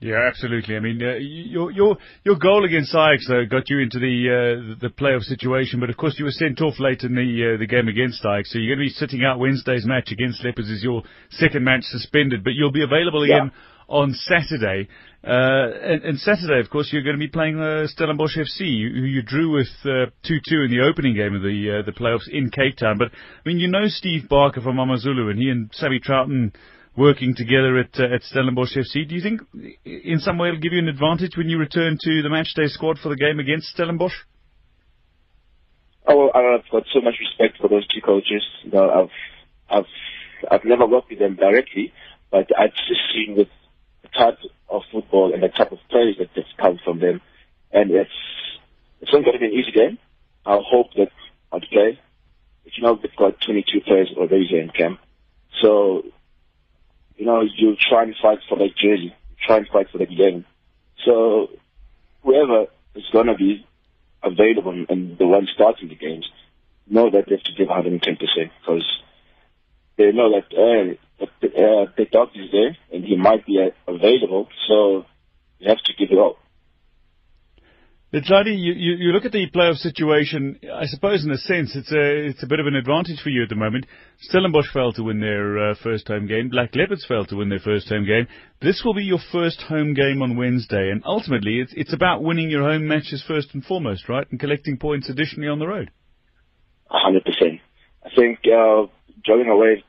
Yeah, 0.00 0.28
absolutely. 0.28 0.76
I 0.76 0.80
mean, 0.80 1.02
uh, 1.02 1.18
your 1.18 1.72
your 1.72 1.96
your 2.24 2.36
goal 2.36 2.64
against 2.64 2.94
Ajax 2.94 3.28
uh, 3.28 3.50
got 3.50 3.68
you 3.68 3.80
into 3.80 3.98
the 3.98 4.14
uh, 4.30 4.78
the 4.80 4.90
playoff 4.90 5.22
situation, 5.22 5.80
but 5.80 5.90
of 5.90 5.96
course 5.96 6.14
you 6.18 6.24
were 6.24 6.30
sent 6.30 6.60
off 6.60 6.78
late 6.78 7.02
in 7.02 7.16
the 7.16 7.54
uh, 7.54 7.58
the 7.58 7.66
game 7.66 7.88
against 7.88 8.24
Ajax, 8.24 8.52
so 8.52 8.60
you're 8.60 8.76
going 8.76 8.86
to 8.86 8.92
be 8.92 8.94
sitting 8.94 9.24
out 9.24 9.40
Wednesday's 9.40 9.84
match 9.84 10.12
against 10.12 10.44
Leopards 10.44 10.70
as 10.70 10.84
your 10.84 11.02
second 11.30 11.64
match 11.64 11.82
suspended, 11.82 12.44
but 12.44 12.52
you'll 12.54 12.70
be 12.70 12.84
available 12.84 13.24
again 13.24 13.50
yeah. 13.52 13.60
On 13.88 14.12
Saturday. 14.12 14.88
Uh, 15.24 15.72
and, 15.82 16.04
and, 16.04 16.18
Saturday, 16.20 16.60
of 16.60 16.70
course, 16.70 16.90
you're 16.92 17.02
going 17.02 17.16
to 17.16 17.20
be 17.20 17.28
playing 17.28 17.58
uh, 17.58 17.86
Stellenbosch 17.86 18.36
FC, 18.36 18.60
who 18.60 19.04
you 19.04 19.22
drew 19.22 19.52
with 19.56 19.68
2-2 19.84 20.10
in 20.64 20.70
the 20.70 20.86
opening 20.88 21.14
game 21.14 21.34
of 21.34 21.42
the 21.42 21.82
the 21.84 21.92
playoffs 21.92 22.28
in 22.30 22.50
Cape 22.50 22.76
Town. 22.76 22.98
But 22.98 23.08
I 23.12 23.48
mean, 23.48 23.58
you 23.58 23.68
know 23.68 23.88
Steve 23.88 24.28
Barker 24.28 24.60
from 24.60 24.76
AmaZulu, 24.76 25.30
and 25.30 25.38
he 25.38 25.48
and 25.48 25.70
Sammy 25.72 25.98
Troughton 25.98 26.52
working 26.96 27.34
together 27.34 27.78
at 27.78 27.98
uh, 27.98 28.14
at 28.14 28.22
Stellenbosch 28.22 28.76
FC. 28.76 29.08
Do 29.08 29.14
you 29.14 29.22
think 29.22 29.40
in 29.84 30.18
some 30.18 30.38
way 30.38 30.48
it'll 30.48 30.60
give 30.60 30.72
you 30.72 30.80
an 30.80 30.88
advantage 30.88 31.36
when 31.36 31.48
you 31.48 31.58
return 31.58 31.96
to 32.00 32.22
the 32.22 32.28
matchday 32.28 32.68
squad 32.68 32.98
for 32.98 33.08
the 33.08 33.16
game 33.16 33.40
against 33.40 33.68
Stellenbosch? 33.68 34.14
Oh, 36.06 36.30
I've 36.34 36.68
got 36.70 36.84
so 36.92 37.00
much 37.00 37.14
respect 37.20 37.60
for 37.60 37.68
those 37.68 37.86
two 37.88 38.00
coaches. 38.00 38.42
You 38.64 38.72
know, 38.72 38.90
I've 38.90 39.78
I've 39.78 40.50
I've 40.50 40.64
never 40.64 40.86
worked 40.86 41.10
with 41.10 41.18
them 41.18 41.36
directly, 41.36 41.92
but 42.30 42.48
I've 42.58 42.74
just 42.74 43.02
seen 43.14 43.36
with 43.36 43.48
type 44.18 44.38
of 44.68 44.82
football 44.92 45.32
and 45.32 45.42
the 45.42 45.48
type 45.48 45.72
of 45.72 45.78
players 45.90 46.16
that 46.18 46.44
come 46.58 46.78
from 46.84 47.00
them, 47.00 47.20
and 47.72 47.90
it's 47.90 48.10
it's 49.00 49.12
not 49.12 49.24
going 49.24 49.34
to 49.34 49.38
be 49.38 49.46
an 49.46 49.52
easy 49.52 49.72
game. 49.72 49.98
I 50.44 50.58
hope 50.64 50.92
that 50.96 51.10
I'd 51.52 51.62
play. 51.70 51.98
But 52.64 52.76
you 52.76 52.82
know, 52.82 52.98
we've 53.00 53.16
got 53.16 53.40
22 53.40 53.80
players 53.82 54.10
already 54.16 54.46
here 54.46 54.62
in 54.62 54.70
camp, 54.70 55.00
so 55.62 56.02
you 57.18 57.26
know, 57.26 57.42
you 57.42 57.76
try 57.76 58.04
and 58.04 58.14
fight 58.22 58.38
for 58.48 58.56
that 58.58 58.76
jersey, 58.76 59.14
You 59.30 59.36
try 59.44 59.58
and 59.58 59.68
fight 59.68 59.88
for 59.90 59.98
that 59.98 60.08
game. 60.08 60.44
So 61.04 61.48
whoever 62.22 62.66
is 62.94 63.04
going 63.12 63.26
to 63.26 63.34
be 63.34 63.66
available 64.22 64.84
and 64.88 65.18
the 65.18 65.26
one 65.26 65.48
starting 65.52 65.88
the 65.88 65.96
games 65.96 66.28
know 66.88 67.10
that 67.10 67.26
they 67.28 67.36
have 67.36 67.44
to 67.44 67.52
give 67.52 67.68
110% 67.68 68.00
because 68.60 69.02
they 69.98 70.12
know 70.12 70.30
that 70.30 70.48
uh, 70.56 71.24
uh, 71.24 71.92
the 71.96 72.06
dog 72.10 72.28
is 72.34 72.50
there 72.52 72.76
and 72.92 73.04
he 73.04 73.16
might 73.16 73.44
be 73.44 73.58
uh, 73.58 73.92
available, 73.92 74.48
so 74.68 75.04
you 75.58 75.68
have 75.68 75.82
to 75.84 75.92
give 75.98 76.10
it 76.10 76.18
all. 76.18 76.36
Johnny, 78.10 78.52
you, 78.52 78.72
you, 78.72 78.96
you 78.96 79.12
look 79.12 79.26
at 79.26 79.32
the 79.32 79.50
playoff 79.54 79.76
situation. 79.76 80.58
I 80.72 80.86
suppose, 80.86 81.26
in 81.26 81.30
a 81.30 81.36
sense, 81.36 81.76
it's 81.76 81.92
a 81.92 82.28
it's 82.28 82.42
a 82.42 82.46
bit 82.46 82.58
of 82.58 82.66
an 82.66 82.74
advantage 82.74 83.20
for 83.22 83.28
you 83.28 83.42
at 83.42 83.50
the 83.50 83.54
moment. 83.54 83.84
Stellenbosch 84.20 84.72
failed 84.72 84.94
to 84.96 85.02
win 85.02 85.20
their 85.20 85.72
uh, 85.72 85.74
first 85.82 86.08
home 86.08 86.26
game. 86.26 86.48
Black 86.48 86.74
Leopards 86.74 87.04
failed 87.06 87.28
to 87.28 87.36
win 87.36 87.50
their 87.50 87.58
first 87.58 87.86
home 87.90 88.06
game. 88.06 88.26
This 88.62 88.80
will 88.82 88.94
be 88.94 89.04
your 89.04 89.18
first 89.30 89.60
home 89.60 89.92
game 89.92 90.22
on 90.22 90.38
Wednesday, 90.38 90.88
and 90.90 91.02
ultimately, 91.04 91.60
it's 91.60 91.74
it's 91.76 91.92
about 91.92 92.22
winning 92.22 92.48
your 92.48 92.62
home 92.62 92.88
matches 92.88 93.22
first 93.28 93.52
and 93.52 93.62
foremost, 93.62 94.08
right, 94.08 94.26
and 94.30 94.40
collecting 94.40 94.78
points 94.78 95.10
additionally 95.10 95.48
on 95.48 95.58
the 95.58 95.66
road. 95.68 95.90
hundred 96.88 97.26
percent. 97.26 97.60
I 98.02 98.08
think 98.16 98.38
uh, 98.46 98.86
going 99.28 99.48
away 99.48 99.84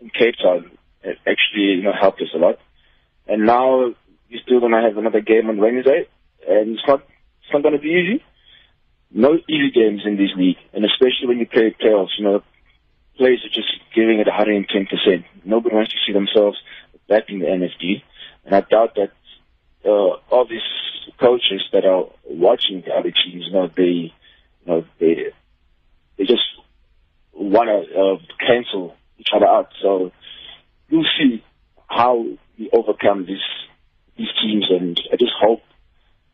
in 0.00 0.10
Cape 0.10 0.34
Town 0.42 0.70
it 1.04 1.18
actually 1.26 1.76
you 1.76 1.82
know 1.82 1.92
helped 1.98 2.20
us 2.20 2.28
a 2.34 2.38
lot, 2.38 2.58
and 3.26 3.46
now 3.46 3.94
we're 4.30 4.42
still 4.42 4.60
to 4.60 4.68
have 4.68 4.96
another 4.96 5.20
game 5.20 5.48
on 5.48 5.58
Wednesday, 5.58 6.06
and 6.48 6.78
it's 6.78 6.86
not 6.86 7.02
it's 7.42 7.52
not 7.52 7.70
to 7.70 7.78
be 7.78 7.88
easy, 7.88 8.24
no 9.10 9.34
easy 9.48 9.70
games 9.74 10.02
in 10.04 10.16
this 10.16 10.30
league, 10.36 10.58
and 10.72 10.84
especially 10.84 11.28
when 11.28 11.38
you 11.38 11.46
play 11.46 11.74
playoffs, 11.80 12.18
you 12.18 12.24
know, 12.24 12.42
players 13.16 13.44
are 13.44 13.54
just 13.54 13.72
giving 13.94 14.20
it 14.20 14.26
110%. 14.26 15.24
Nobody 15.44 15.74
wants 15.74 15.92
to 15.92 15.98
see 16.06 16.12
themselves 16.12 16.58
back 17.08 17.24
in 17.28 17.40
the 17.40 17.46
NFD, 17.46 18.02
and 18.44 18.54
I 18.54 18.60
doubt 18.60 18.94
that 18.96 19.12
uh, 19.84 20.16
all 20.30 20.46
these 20.48 20.60
coaches 21.18 21.62
that 21.72 21.84
are 21.84 22.06
watching 22.24 22.82
the 22.86 22.92
other 22.92 23.10
teams, 23.10 23.44
you 23.46 23.52
know, 23.52 23.68
they, 23.76 23.82
you 23.82 24.66
know, 24.66 24.84
they, 24.98 25.32
they 26.16 26.24
just 26.24 26.42
want 27.32 27.68
to 27.68 27.98
uh, 27.98 28.46
cancel 28.46 28.94
each 29.18 29.28
other 29.34 29.46
out. 29.46 29.68
So 29.82 30.12
you'll 30.88 31.08
see 31.18 31.42
how 31.88 32.24
we 32.58 32.70
overcome 32.72 33.26
these 33.26 33.38
these 34.16 34.28
teams, 34.42 34.66
and 34.70 35.00
I 35.12 35.16
just 35.16 35.32
hope, 35.40 35.60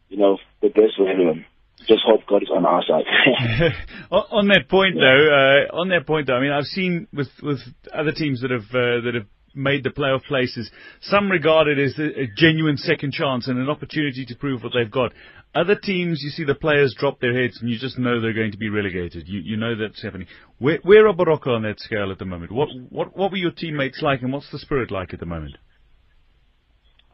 you 0.08 0.16
know, 0.16 0.38
the 0.60 0.68
best 0.68 0.96
for 0.96 1.08
everyone 1.08 1.46
just 1.86 2.02
hope 2.04 2.26
God 2.26 2.42
is 2.42 2.50
on 2.54 2.66
our 2.66 2.82
side. 2.82 3.04
on 4.10 4.48
that 4.48 4.68
point, 4.68 4.96
though, 4.96 5.70
uh, 5.72 5.76
on 5.76 5.88
that 5.90 6.06
point, 6.06 6.26
though, 6.26 6.34
I 6.36 6.40
mean, 6.40 6.52
I've 6.52 6.64
seen 6.64 7.06
with 7.12 7.28
with 7.42 7.60
other 7.92 8.12
teams 8.12 8.42
that 8.42 8.50
have 8.50 8.68
uh, 8.70 9.04
that 9.04 9.12
have 9.14 9.26
made 9.58 9.84
the 9.84 9.90
playoff 9.90 10.24
places, 10.24 10.70
some 11.02 11.30
regard 11.30 11.68
it 11.68 11.78
as 11.78 11.98
a, 11.98 12.22
a, 12.22 12.26
genuine 12.36 12.76
second 12.76 13.12
chance 13.12 13.48
and 13.48 13.58
an 13.58 13.68
opportunity 13.68 14.24
to 14.24 14.36
prove 14.36 14.62
what 14.62 14.72
they've 14.74 14.90
got. 14.90 15.12
Other 15.54 15.74
teams, 15.74 16.22
you 16.22 16.30
see 16.30 16.44
the 16.44 16.54
players 16.54 16.94
drop 16.98 17.20
their 17.20 17.38
heads 17.38 17.58
and 17.60 17.70
you 17.70 17.78
just 17.78 17.98
know 17.98 18.20
they're 18.20 18.32
going 18.32 18.52
to 18.52 18.58
be 18.58 18.68
relegated. 18.68 19.26
You 19.26 19.40
you 19.40 19.56
know 19.56 19.74
that's 19.76 20.02
happening. 20.02 20.28
Where, 20.58 20.78
where 20.82 21.08
are 21.08 21.14
Baroka 21.14 21.48
on 21.48 21.62
that 21.62 21.80
scale 21.80 22.10
at 22.12 22.18
the 22.18 22.24
moment? 22.24 22.52
What 22.52 22.68
what 22.90 23.16
what 23.16 23.30
were 23.30 23.38
your 23.38 23.50
teammates 23.50 24.00
like, 24.02 24.22
and 24.22 24.32
what's 24.32 24.50
the 24.52 24.58
spirit 24.58 24.90
like 24.90 25.12
at 25.12 25.20
the 25.20 25.26
moment? 25.26 25.56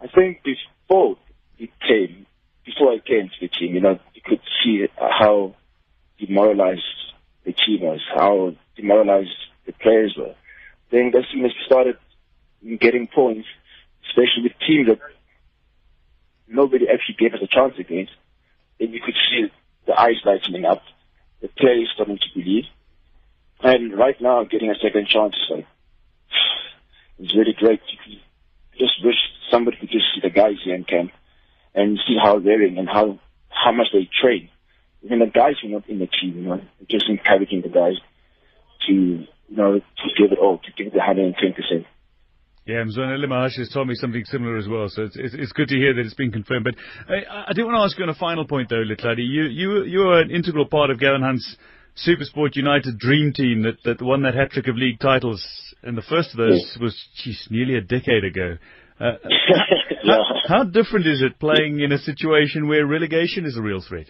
I 0.00 0.08
think 0.08 0.42
before 0.42 1.16
it 1.58 1.70
came, 1.80 2.26
before 2.66 2.92
I 2.92 2.98
came 2.98 3.28
to 3.28 3.40
the 3.40 3.48
team, 3.48 3.74
you 3.74 3.80
know, 3.80 3.98
you 4.14 4.22
could 4.24 4.40
see 4.62 4.84
how 4.98 5.54
demoralized 6.18 6.82
the 7.44 7.52
team 7.52 7.80
was, 7.82 8.00
how 8.14 8.52
demoralized 8.76 9.30
the 9.66 9.72
players 9.72 10.14
were. 10.18 10.34
Then 10.90 11.12
as 11.16 11.24
soon 11.32 11.44
as 11.44 11.52
we 11.52 11.64
started 11.66 11.96
getting 12.80 13.06
points, 13.06 13.46
especially 14.08 14.44
with 14.44 14.52
teams 14.66 14.88
that 14.88 14.98
nobody 16.48 16.86
actually 16.88 17.16
gave 17.18 17.34
us 17.34 17.40
a 17.42 17.46
chance 17.46 17.74
against, 17.78 18.12
then 18.78 18.92
you 18.92 19.00
could 19.00 19.14
see 19.30 19.50
the 19.86 19.98
eyes 19.98 20.16
lighting 20.24 20.64
up, 20.64 20.82
the 21.40 21.48
players 21.48 21.90
starting 21.94 22.18
to 22.18 22.38
believe. 22.38 22.64
And 23.62 23.96
right 23.96 24.20
now, 24.20 24.44
getting 24.44 24.70
a 24.70 24.74
second 24.74 25.06
chance 25.08 25.34
is 25.34 25.50
like, 25.50 25.66
it's 27.18 27.34
really 27.34 27.54
great. 27.56 27.80
You 28.06 28.18
just 28.78 29.04
wish 29.04 29.16
somebody 29.50 29.76
could 29.76 29.90
just 29.90 30.06
see 30.14 30.20
the 30.20 30.30
guys 30.30 30.56
here 30.64 30.74
in 30.74 30.84
camp 30.84 31.12
and 31.74 31.98
see 32.06 32.16
how 32.22 32.38
they're 32.38 32.62
in 32.62 32.78
and 32.78 32.88
how, 32.88 33.18
how 33.48 33.72
much 33.72 33.88
they 33.92 34.08
train. 34.20 34.48
Even 35.02 35.20
the 35.20 35.26
guys 35.26 35.54
who 35.60 35.68
are 35.68 35.72
not 35.72 35.88
in 35.88 35.98
the 35.98 36.06
team, 36.06 36.36
you 36.36 36.42
know, 36.42 36.60
just 36.88 37.08
encouraging 37.08 37.62
the 37.62 37.68
guys 37.68 37.94
to, 38.86 38.92
you 38.92 39.26
know, 39.48 39.78
to 39.78 40.08
give 40.16 40.32
it 40.32 40.38
all, 40.38 40.58
to 40.58 40.72
give 40.76 40.92
it 40.92 40.98
110%. 40.98 41.84
Yeah, 42.66 42.82
Mzwanele 42.84 43.26
Mahashi 43.26 43.58
has 43.58 43.68
told 43.68 43.88
me 43.88 43.94
something 43.94 44.24
similar 44.24 44.56
as 44.56 44.66
well, 44.66 44.88
so 44.88 45.02
it's, 45.02 45.16
it's, 45.16 45.34
it's, 45.34 45.52
good 45.52 45.68
to 45.68 45.76
hear 45.76 45.92
that 45.94 46.00
it's 46.00 46.14
been 46.14 46.32
confirmed. 46.32 46.64
But 46.64 46.76
I, 47.12 47.50
I 47.50 47.52
do 47.52 47.66
want 47.66 47.76
to 47.76 47.82
ask 47.82 47.98
you 47.98 48.04
on 48.04 48.08
a 48.08 48.14
final 48.14 48.46
point, 48.46 48.70
though, 48.70 48.82
Letladi. 48.82 49.18
You, 49.18 49.44
you, 49.44 49.84
you 49.84 50.02
are 50.08 50.20
an 50.20 50.30
integral 50.30 50.64
part 50.64 50.88
of 50.88 50.98
Gavin 50.98 51.20
Hunt's 51.20 51.56
Supersport 52.06 52.56
United 52.56 52.98
dream 52.98 53.34
team 53.34 53.64
that, 53.64 53.76
that 53.84 54.02
won 54.02 54.22
that 54.22 54.34
hat 54.34 54.52
trick 54.52 54.66
of 54.68 54.76
league 54.76 54.98
titles, 54.98 55.44
and 55.82 55.96
the 55.96 56.02
first 56.02 56.30
of 56.30 56.38
those 56.38 56.78
was, 56.80 56.96
geez, 57.22 57.46
nearly 57.50 57.76
a 57.76 57.82
decade 57.82 58.24
ago. 58.24 58.56
Uh, 58.98 59.12
yeah. 60.02 60.16
how, 60.48 60.56
how, 60.56 60.64
different 60.64 61.06
is 61.06 61.20
it 61.20 61.38
playing 61.38 61.80
in 61.80 61.92
a 61.92 61.98
situation 61.98 62.66
where 62.66 62.86
relegation 62.86 63.44
is 63.44 63.58
a 63.58 63.62
real 63.62 63.82
threat? 63.86 64.06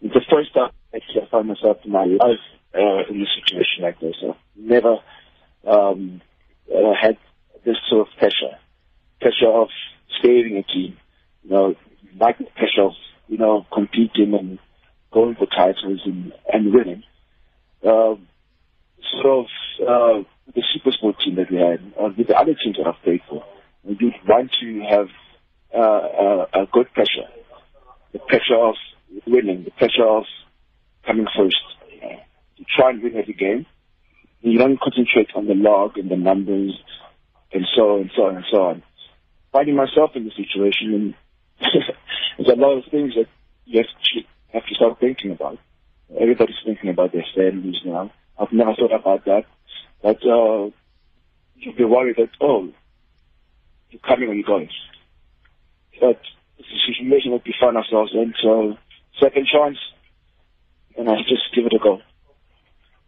It's 0.00 0.14
the 0.14 0.22
first 0.30 0.54
time 0.54 0.70
actually 0.94 1.22
I 1.26 1.30
find 1.30 1.48
myself 1.48 1.78
in 1.84 1.90
my 1.90 2.04
life 2.04 2.44
uh, 2.74 3.10
in 3.10 3.22
a 3.22 3.30
situation 3.40 3.82
like 3.82 3.98
this. 4.00 4.14
I've 4.22 4.36
never 4.56 4.98
um, 5.66 6.22
uh, 6.72 6.94
had 7.00 7.16
this 7.64 7.76
sort 7.88 8.06
of 8.06 8.14
pressure, 8.18 8.58
pressure 9.20 9.50
of 9.50 9.68
saving 10.22 10.56
a 10.56 10.62
team, 10.62 10.96
you 11.42 11.50
know, 11.50 11.74
like 12.18 12.38
the 12.38 12.44
pressure 12.44 12.82
of, 12.82 12.92
you 13.28 13.38
know, 13.38 13.66
competing 13.72 14.34
and 14.34 14.58
going 15.12 15.34
for 15.34 15.46
titles 15.46 16.00
and, 16.04 16.32
and 16.52 16.74
winning. 16.74 17.02
Uh, 17.82 18.14
sort 19.12 19.26
of 19.26 19.46
uh, 19.82 20.24
the 20.54 20.62
super 20.72 20.92
sport 20.92 21.16
team 21.24 21.36
that 21.36 21.50
we 21.50 21.56
had, 21.56 21.80
or 21.96 22.10
with 22.10 22.26
the 22.26 22.36
other 22.36 22.54
teams 22.54 22.76
that 22.76 22.86
I've 22.86 23.02
played 23.02 23.20
for, 23.28 23.44
we 23.84 24.14
want 24.26 24.50
to 24.60 24.80
have 24.88 25.08
uh, 25.74 25.80
a, 25.80 26.62
a 26.62 26.66
good 26.72 26.92
pressure, 26.92 27.28
the 28.12 28.18
pressure 28.18 28.56
of 28.56 28.74
winning, 29.26 29.64
the 29.64 29.70
pressure 29.72 30.06
of 30.06 30.24
coming 31.06 31.26
first, 31.36 31.56
you 31.92 32.00
know, 32.00 32.16
to 32.58 32.64
try 32.76 32.90
and 32.90 33.02
win 33.02 33.16
every 33.16 33.34
game 33.34 33.66
you 34.44 34.58
don't 34.58 34.78
concentrate 34.80 35.30
on 35.34 35.46
the 35.46 35.54
log 35.54 35.96
and 35.96 36.10
the 36.10 36.16
numbers 36.16 36.78
and 37.52 37.64
so 37.74 37.94
on 37.94 38.00
and 38.02 38.10
so 38.14 38.22
on 38.26 38.36
and 38.36 38.44
so 38.50 38.62
on. 38.62 38.82
Finding 39.52 39.76
myself 39.76 40.10
in 40.14 40.24
the 40.24 40.30
situation, 40.30 40.94
and 40.94 41.14
there's 42.38 42.52
a 42.52 42.60
lot 42.60 42.76
of 42.76 42.84
things 42.90 43.14
that 43.14 43.26
you 43.64 43.82
have 44.52 44.64
to, 44.66 44.74
start 44.74 45.00
thinking 45.00 45.30
about. 45.30 45.58
Everybody's 46.20 46.56
thinking 46.64 46.90
about 46.90 47.12
their 47.12 47.24
families 47.34 47.76
now. 47.84 48.12
I've 48.38 48.52
never 48.52 48.74
thought 48.74 48.92
about 48.92 49.24
that. 49.24 49.44
But 50.02 50.18
uh, 50.26 50.70
you'll 51.56 51.76
be 51.76 51.84
worried 51.84 52.16
that, 52.18 52.30
oh, 52.40 52.68
you're 53.90 54.00
coming 54.00 54.34
you're 54.34 54.42
going. 54.42 54.68
But 56.00 56.20
it's 56.58 56.68
a 56.68 56.80
situation 56.86 57.32
that 57.32 57.42
we 57.46 57.54
find 57.58 57.76
ourselves 57.76 58.12
in. 58.12 58.34
So, 58.42 58.76
second 59.22 59.46
chance, 59.46 59.78
and 60.98 61.08
I 61.08 61.16
just 61.28 61.54
give 61.54 61.66
it 61.66 61.72
a 61.72 61.78
go. 61.78 62.00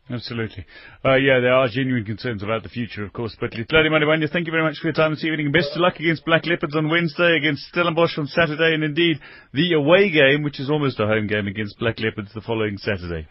Absolutely. 0.08 0.64
Uh, 1.04 1.16
yeah, 1.16 1.40
there 1.40 1.52
are 1.52 1.68
genuine 1.68 2.04
concerns 2.04 2.42
about 2.42 2.62
the 2.62 2.68
future, 2.68 3.04
of 3.04 3.12
course. 3.12 3.36
But 3.40 3.50
Letladi 3.50 3.90
Madubanya, 3.90 4.30
thank 4.30 4.46
you 4.46 4.52
very 4.52 4.62
much 4.62 4.78
for 4.78 4.86
your 4.86 4.94
time 4.94 5.10
this 5.12 5.24
evening. 5.24 5.50
Best 5.50 5.74
of 5.74 5.80
luck 5.80 5.98
against 5.98 6.24
Black 6.24 6.46
Leopards 6.46 6.76
on 6.76 6.88
Wednesday, 6.88 7.36
against 7.36 7.66
Stellenbosch 7.68 8.16
on 8.16 8.28
Saturday, 8.28 8.74
and 8.74 8.84
indeed 8.84 9.18
the 9.52 9.72
away 9.72 10.10
game, 10.10 10.44
which 10.44 10.60
is 10.60 10.70
almost 10.70 11.00
a 11.00 11.06
home 11.06 11.26
game 11.26 11.48
against 11.48 11.78
Black 11.80 11.98
Leopards 11.98 12.32
the 12.34 12.40
following 12.40 12.78
Saturday. 12.78 13.26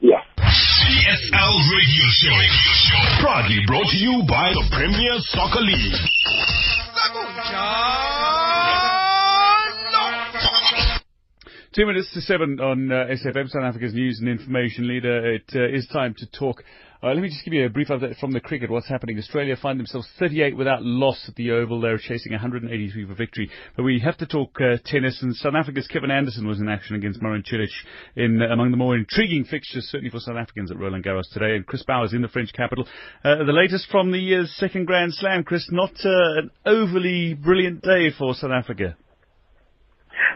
Yeah. 0.00 0.18
PSL 0.36 1.54
Radio 1.74 2.06
Show. 2.18 2.38
Proudly 3.22 3.58
brought 3.68 3.86
to 3.90 3.96
you 3.96 4.22
by 4.28 4.50
the 4.50 4.66
Premier 4.74 5.14
Soccer 5.30 5.60
League. 5.60 5.94
Two 11.78 11.86
minutes 11.86 12.12
to 12.12 12.20
seven 12.20 12.58
on 12.58 12.90
uh, 12.90 13.06
SAFM, 13.06 13.48
South 13.50 13.62
Africa's 13.62 13.94
news 13.94 14.18
and 14.18 14.28
information 14.28 14.88
leader. 14.88 15.34
It 15.34 15.48
uh, 15.54 15.68
is 15.68 15.86
time 15.86 16.12
to 16.18 16.26
talk. 16.26 16.64
Uh, 17.00 17.10
let 17.10 17.18
me 17.18 17.28
just 17.28 17.44
give 17.44 17.54
you 17.54 17.66
a 17.66 17.68
brief 17.68 17.86
update 17.86 18.18
from 18.18 18.32
the 18.32 18.40
cricket. 18.40 18.68
What's 18.68 18.88
happening? 18.88 19.16
Australia 19.16 19.54
find 19.54 19.78
themselves 19.78 20.08
38 20.18 20.56
without 20.56 20.82
loss 20.82 21.26
at 21.28 21.36
the 21.36 21.52
Oval. 21.52 21.80
They're 21.80 21.96
chasing 21.98 22.32
183 22.32 23.06
for 23.06 23.14
victory. 23.14 23.48
But 23.76 23.84
we 23.84 24.00
have 24.00 24.16
to 24.16 24.26
talk 24.26 24.56
uh, 24.60 24.78
tennis. 24.86 25.22
And 25.22 25.36
South 25.36 25.54
Africa's 25.54 25.86
Kevin 25.86 26.10
Anderson 26.10 26.48
was 26.48 26.58
in 26.58 26.68
action 26.68 26.96
against 26.96 27.22
Marin 27.22 27.44
Cilic 27.44 27.70
in 28.16 28.42
uh, 28.42 28.52
among 28.52 28.72
the 28.72 28.76
more 28.76 28.96
intriguing 28.96 29.44
fixtures, 29.44 29.84
certainly 29.84 30.10
for 30.10 30.18
South 30.18 30.36
Africans 30.36 30.72
at 30.72 30.80
Roland 30.80 31.04
Garros 31.04 31.32
today. 31.32 31.54
And 31.54 31.64
Chris 31.64 31.84
Bowers 31.84 32.12
in 32.12 32.22
the 32.22 32.28
French 32.28 32.52
capital. 32.54 32.88
Uh, 33.22 33.44
the 33.44 33.52
latest 33.52 33.86
from 33.88 34.10
the 34.10 34.18
year's 34.18 34.52
second 34.56 34.86
Grand 34.86 35.14
Slam. 35.14 35.44
Chris, 35.44 35.68
not 35.70 35.92
an 36.02 36.50
overly 36.66 37.34
brilliant 37.34 37.82
day 37.82 38.10
for 38.18 38.34
South 38.34 38.50
Africa. 38.50 38.96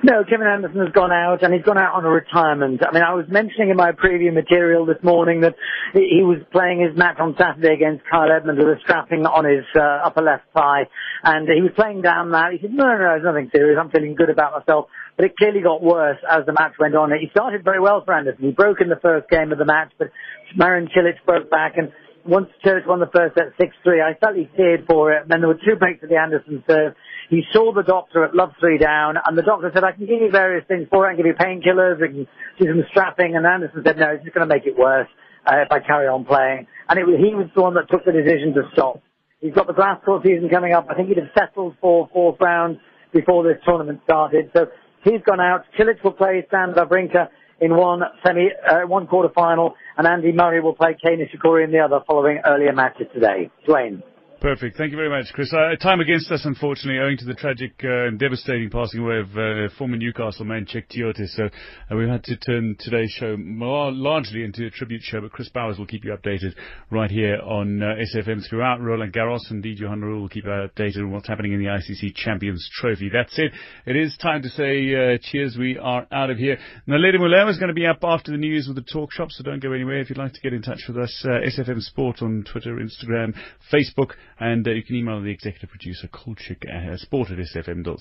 No, 0.02 0.24
Kevin 0.24 0.46
Anderson 0.46 0.80
has 0.80 0.92
gone 0.92 1.12
out 1.12 1.42
and 1.42 1.52
he's 1.52 1.62
gone 1.62 1.78
out 1.78 1.94
on 1.94 2.04
a 2.04 2.10
retirement. 2.10 2.80
I 2.86 2.92
mean, 2.92 3.02
I 3.02 3.14
was 3.14 3.26
mentioning 3.28 3.70
in 3.70 3.76
my 3.76 3.92
preview 3.92 4.32
material 4.32 4.86
this 4.86 5.02
morning 5.02 5.42
that 5.42 5.54
he 5.92 6.22
was 6.22 6.38
playing 6.50 6.80
his 6.80 6.96
match 6.96 7.18
on 7.20 7.36
Saturday 7.38 7.74
against 7.74 8.04
Kyle 8.10 8.30
Edmund 8.30 8.58
with 8.58 8.66
a 8.66 8.80
strapping 8.82 9.26
on 9.26 9.44
his 9.44 9.64
uh, 9.76 10.06
upper 10.06 10.22
left 10.22 10.44
thigh 10.54 10.88
and 11.24 11.46
he 11.48 11.62
was 11.62 11.72
playing 11.76 12.02
down 12.02 12.30
that. 12.32 12.52
He 12.52 12.58
said, 12.60 12.72
no, 12.72 12.84
no, 12.84 12.98
no, 12.98 13.14
it's 13.14 13.24
nothing 13.24 13.50
serious. 13.54 13.78
I'm 13.78 13.90
feeling 13.90 14.14
good 14.14 14.30
about 14.30 14.58
myself. 14.58 14.86
But 15.16 15.26
it 15.26 15.36
clearly 15.36 15.60
got 15.60 15.82
worse 15.82 16.18
as 16.28 16.46
the 16.46 16.52
match 16.52 16.72
went 16.80 16.96
on. 16.96 17.12
He 17.12 17.28
started 17.30 17.62
very 17.62 17.80
well 17.80 18.02
for 18.04 18.14
Anderson. 18.14 18.44
He 18.44 18.50
broke 18.50 18.80
in 18.80 18.88
the 18.88 19.00
first 19.02 19.28
game 19.28 19.52
of 19.52 19.58
the 19.58 19.66
match, 19.66 19.92
but 19.98 20.08
Marin 20.56 20.88
Cilic 20.88 21.20
broke 21.26 21.50
back 21.50 21.76
and 21.76 21.92
once 22.24 22.48
Cilic 22.64 22.86
won 22.86 23.00
the 23.00 23.10
first 23.12 23.34
set 23.34 23.56
6-3, 23.58 24.02
I 24.02 24.34
he 24.34 24.48
feared 24.56 24.86
for 24.86 25.12
it. 25.12 25.22
And 25.22 25.30
then 25.30 25.40
there 25.40 25.48
were 25.48 25.58
two 25.58 25.76
breaks 25.76 26.02
of 26.02 26.08
the 26.08 26.16
Anderson 26.16 26.62
serve. 26.68 26.94
He 27.32 27.44
saw 27.50 27.72
the 27.72 27.82
doctor 27.82 28.24
at 28.24 28.34
Love 28.34 28.52
Three 28.60 28.76
Down, 28.76 29.16
and 29.16 29.38
the 29.38 29.42
doctor 29.42 29.70
said, 29.72 29.84
I 29.84 29.92
can 29.92 30.04
give 30.04 30.20
you 30.20 30.30
various 30.30 30.68
things 30.68 30.86
for 30.90 31.08
it. 31.08 31.14
I 31.14 31.16
can 31.16 31.24
give 31.24 31.32
you 31.32 31.32
painkillers, 31.32 31.96
can 31.98 32.28
do 32.60 32.66
some 32.68 32.84
strapping. 32.90 33.36
And 33.36 33.46
Anderson 33.46 33.80
said, 33.86 33.96
no, 33.96 34.10
it's 34.10 34.22
just 34.22 34.34
going 34.34 34.46
to 34.46 34.54
make 34.54 34.66
it 34.66 34.76
worse 34.76 35.08
uh, 35.46 35.64
if 35.64 35.72
I 35.72 35.80
carry 35.80 36.08
on 36.08 36.26
playing. 36.26 36.66
And 36.90 36.98
it 36.98 37.06
was, 37.06 37.16
he 37.16 37.34
was 37.34 37.48
the 37.56 37.62
one 37.62 37.72
that 37.80 37.88
took 37.88 38.04
the 38.04 38.12
decision 38.12 38.52
to 38.52 38.68
stop. 38.74 39.00
He's 39.40 39.54
got 39.54 39.66
the 39.66 39.72
glass 39.72 39.96
court 40.04 40.24
season 40.24 40.50
coming 40.50 40.74
up. 40.74 40.88
I 40.90 40.94
think 40.94 41.08
he'd 41.08 41.16
have 41.16 41.32
settled 41.32 41.74
for 41.80 42.06
fourth 42.12 42.36
round 42.38 42.80
before 43.14 43.44
this 43.44 43.56
tournament 43.64 44.00
started. 44.04 44.50
So 44.54 44.66
he's 45.02 45.22
gone 45.24 45.40
out. 45.40 45.64
Cilic 45.78 46.04
will 46.04 46.12
play 46.12 46.44
Stan 46.48 46.74
Wawrinka 46.74 47.28
in 47.62 47.74
one 47.74 48.02
semi, 48.26 48.50
uh, 48.68 48.86
one 48.86 49.06
quarter 49.06 49.32
final, 49.34 49.72
and 49.96 50.06
Andy 50.06 50.32
Murray 50.32 50.60
will 50.60 50.74
play 50.74 50.98
Kei 51.02 51.16
Nishikori 51.16 51.64
in 51.64 51.72
the 51.72 51.78
other 51.78 52.00
following 52.06 52.42
earlier 52.44 52.74
matches 52.74 53.06
today. 53.14 53.50
Dwayne. 53.66 54.02
Perfect. 54.42 54.76
Thank 54.76 54.90
you 54.90 54.96
very 54.96 55.08
much, 55.08 55.32
Chris. 55.32 55.52
Uh, 55.52 55.76
time 55.76 56.00
against 56.00 56.28
us, 56.32 56.44
unfortunately, 56.44 56.98
owing 56.98 57.16
to 57.16 57.24
the 57.24 57.34
tragic 57.34 57.74
uh, 57.84 58.08
and 58.08 58.18
devastating 58.18 58.70
passing 58.70 58.98
away 58.98 59.18
of 59.18 59.28
uh, 59.38 59.72
former 59.78 59.96
Newcastle 59.96 60.44
man 60.44 60.66
Cheick 60.66 60.90
Tiote. 60.90 61.28
So 61.28 61.44
uh, 61.44 61.96
we've 61.96 62.08
had 62.08 62.24
to 62.24 62.36
turn 62.36 62.74
today's 62.76 63.12
show 63.12 63.36
more 63.36 63.92
largely 63.92 64.42
into 64.42 64.66
a 64.66 64.70
tribute 64.70 65.02
show, 65.02 65.20
but 65.20 65.30
Chris 65.30 65.48
Bowers 65.48 65.78
will 65.78 65.86
keep 65.86 66.04
you 66.04 66.10
updated 66.10 66.56
right 66.90 67.08
here 67.08 67.36
on 67.36 67.84
uh, 67.84 67.94
SAFM 68.12 68.44
throughout 68.48 68.80
Roland 68.80 69.12
Garros. 69.12 69.48
Indeed, 69.48 69.78
Johan 69.78 70.00
le 70.00 70.06
Roux 70.08 70.22
will 70.22 70.28
keep 70.28 70.42
you 70.44 70.50
updated 70.50 71.02
on 71.02 71.12
what's 71.12 71.28
happening 71.28 71.52
in 71.52 71.60
the 71.60 71.66
ICC 71.66 72.16
Champions 72.16 72.68
Trophy. 72.80 73.10
That's 73.12 73.38
it. 73.38 73.52
It 73.86 73.94
is 73.94 74.16
time 74.20 74.42
to 74.42 74.48
say 74.48 74.92
uh, 74.92 75.18
cheers. 75.22 75.56
We 75.56 75.78
are 75.78 76.08
out 76.10 76.30
of 76.30 76.38
here. 76.38 76.58
Now, 76.88 76.96
Lady 76.96 77.18
Mulema 77.18 77.52
is 77.52 77.58
going 77.58 77.68
to 77.68 77.74
be 77.74 77.86
up 77.86 78.00
after 78.02 78.32
the 78.32 78.38
news 78.38 78.66
with 78.66 78.74
the 78.74 78.92
talk 78.92 79.12
shop, 79.12 79.30
so 79.30 79.44
don't 79.44 79.62
go 79.62 79.70
anywhere. 79.70 80.00
If 80.00 80.10
you'd 80.10 80.18
like 80.18 80.32
to 80.32 80.40
get 80.40 80.52
in 80.52 80.62
touch 80.62 80.80
with 80.88 80.98
us, 80.98 81.24
SAFM 81.24 81.80
Sport 81.80 82.22
on 82.22 82.44
Twitter, 82.50 82.74
Instagram, 82.74 83.36
Facebook, 83.72 84.14
and 84.42 84.66
uh, 84.66 84.72
you 84.72 84.82
can 84.82 84.96
email 84.96 85.22
the 85.22 85.30
executive 85.30 85.70
producer, 85.70 86.08
Kolchik, 86.08 86.64
uh, 86.68 86.96
sport 86.96 87.30
at 87.30 87.38
sfm.co.za 87.38 87.94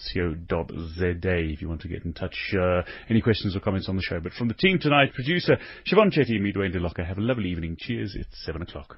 if 1.13 1.61
you 1.61 1.69
want 1.69 1.81
to 1.81 1.87
get 1.87 2.03
in 2.03 2.13
touch. 2.13 2.35
Uh, 2.59 2.81
any 3.09 3.21
questions 3.21 3.55
or 3.55 3.59
comments 3.59 3.87
on 3.87 3.95
the 3.95 4.01
show. 4.01 4.19
But 4.19 4.33
from 4.33 4.47
the 4.47 4.55
team 4.55 4.79
tonight, 4.79 5.13
producer 5.13 5.57
Siobhan 5.85 6.11
Chetty, 6.11 6.41
me, 6.41 6.51
Dwayne 6.51 6.75
DeLocca, 6.75 7.05
have 7.05 7.19
a 7.19 7.21
lovely 7.21 7.49
evening. 7.49 7.77
Cheers. 7.79 8.15
It's 8.15 8.43
7 8.43 8.63
o'clock. 8.63 8.97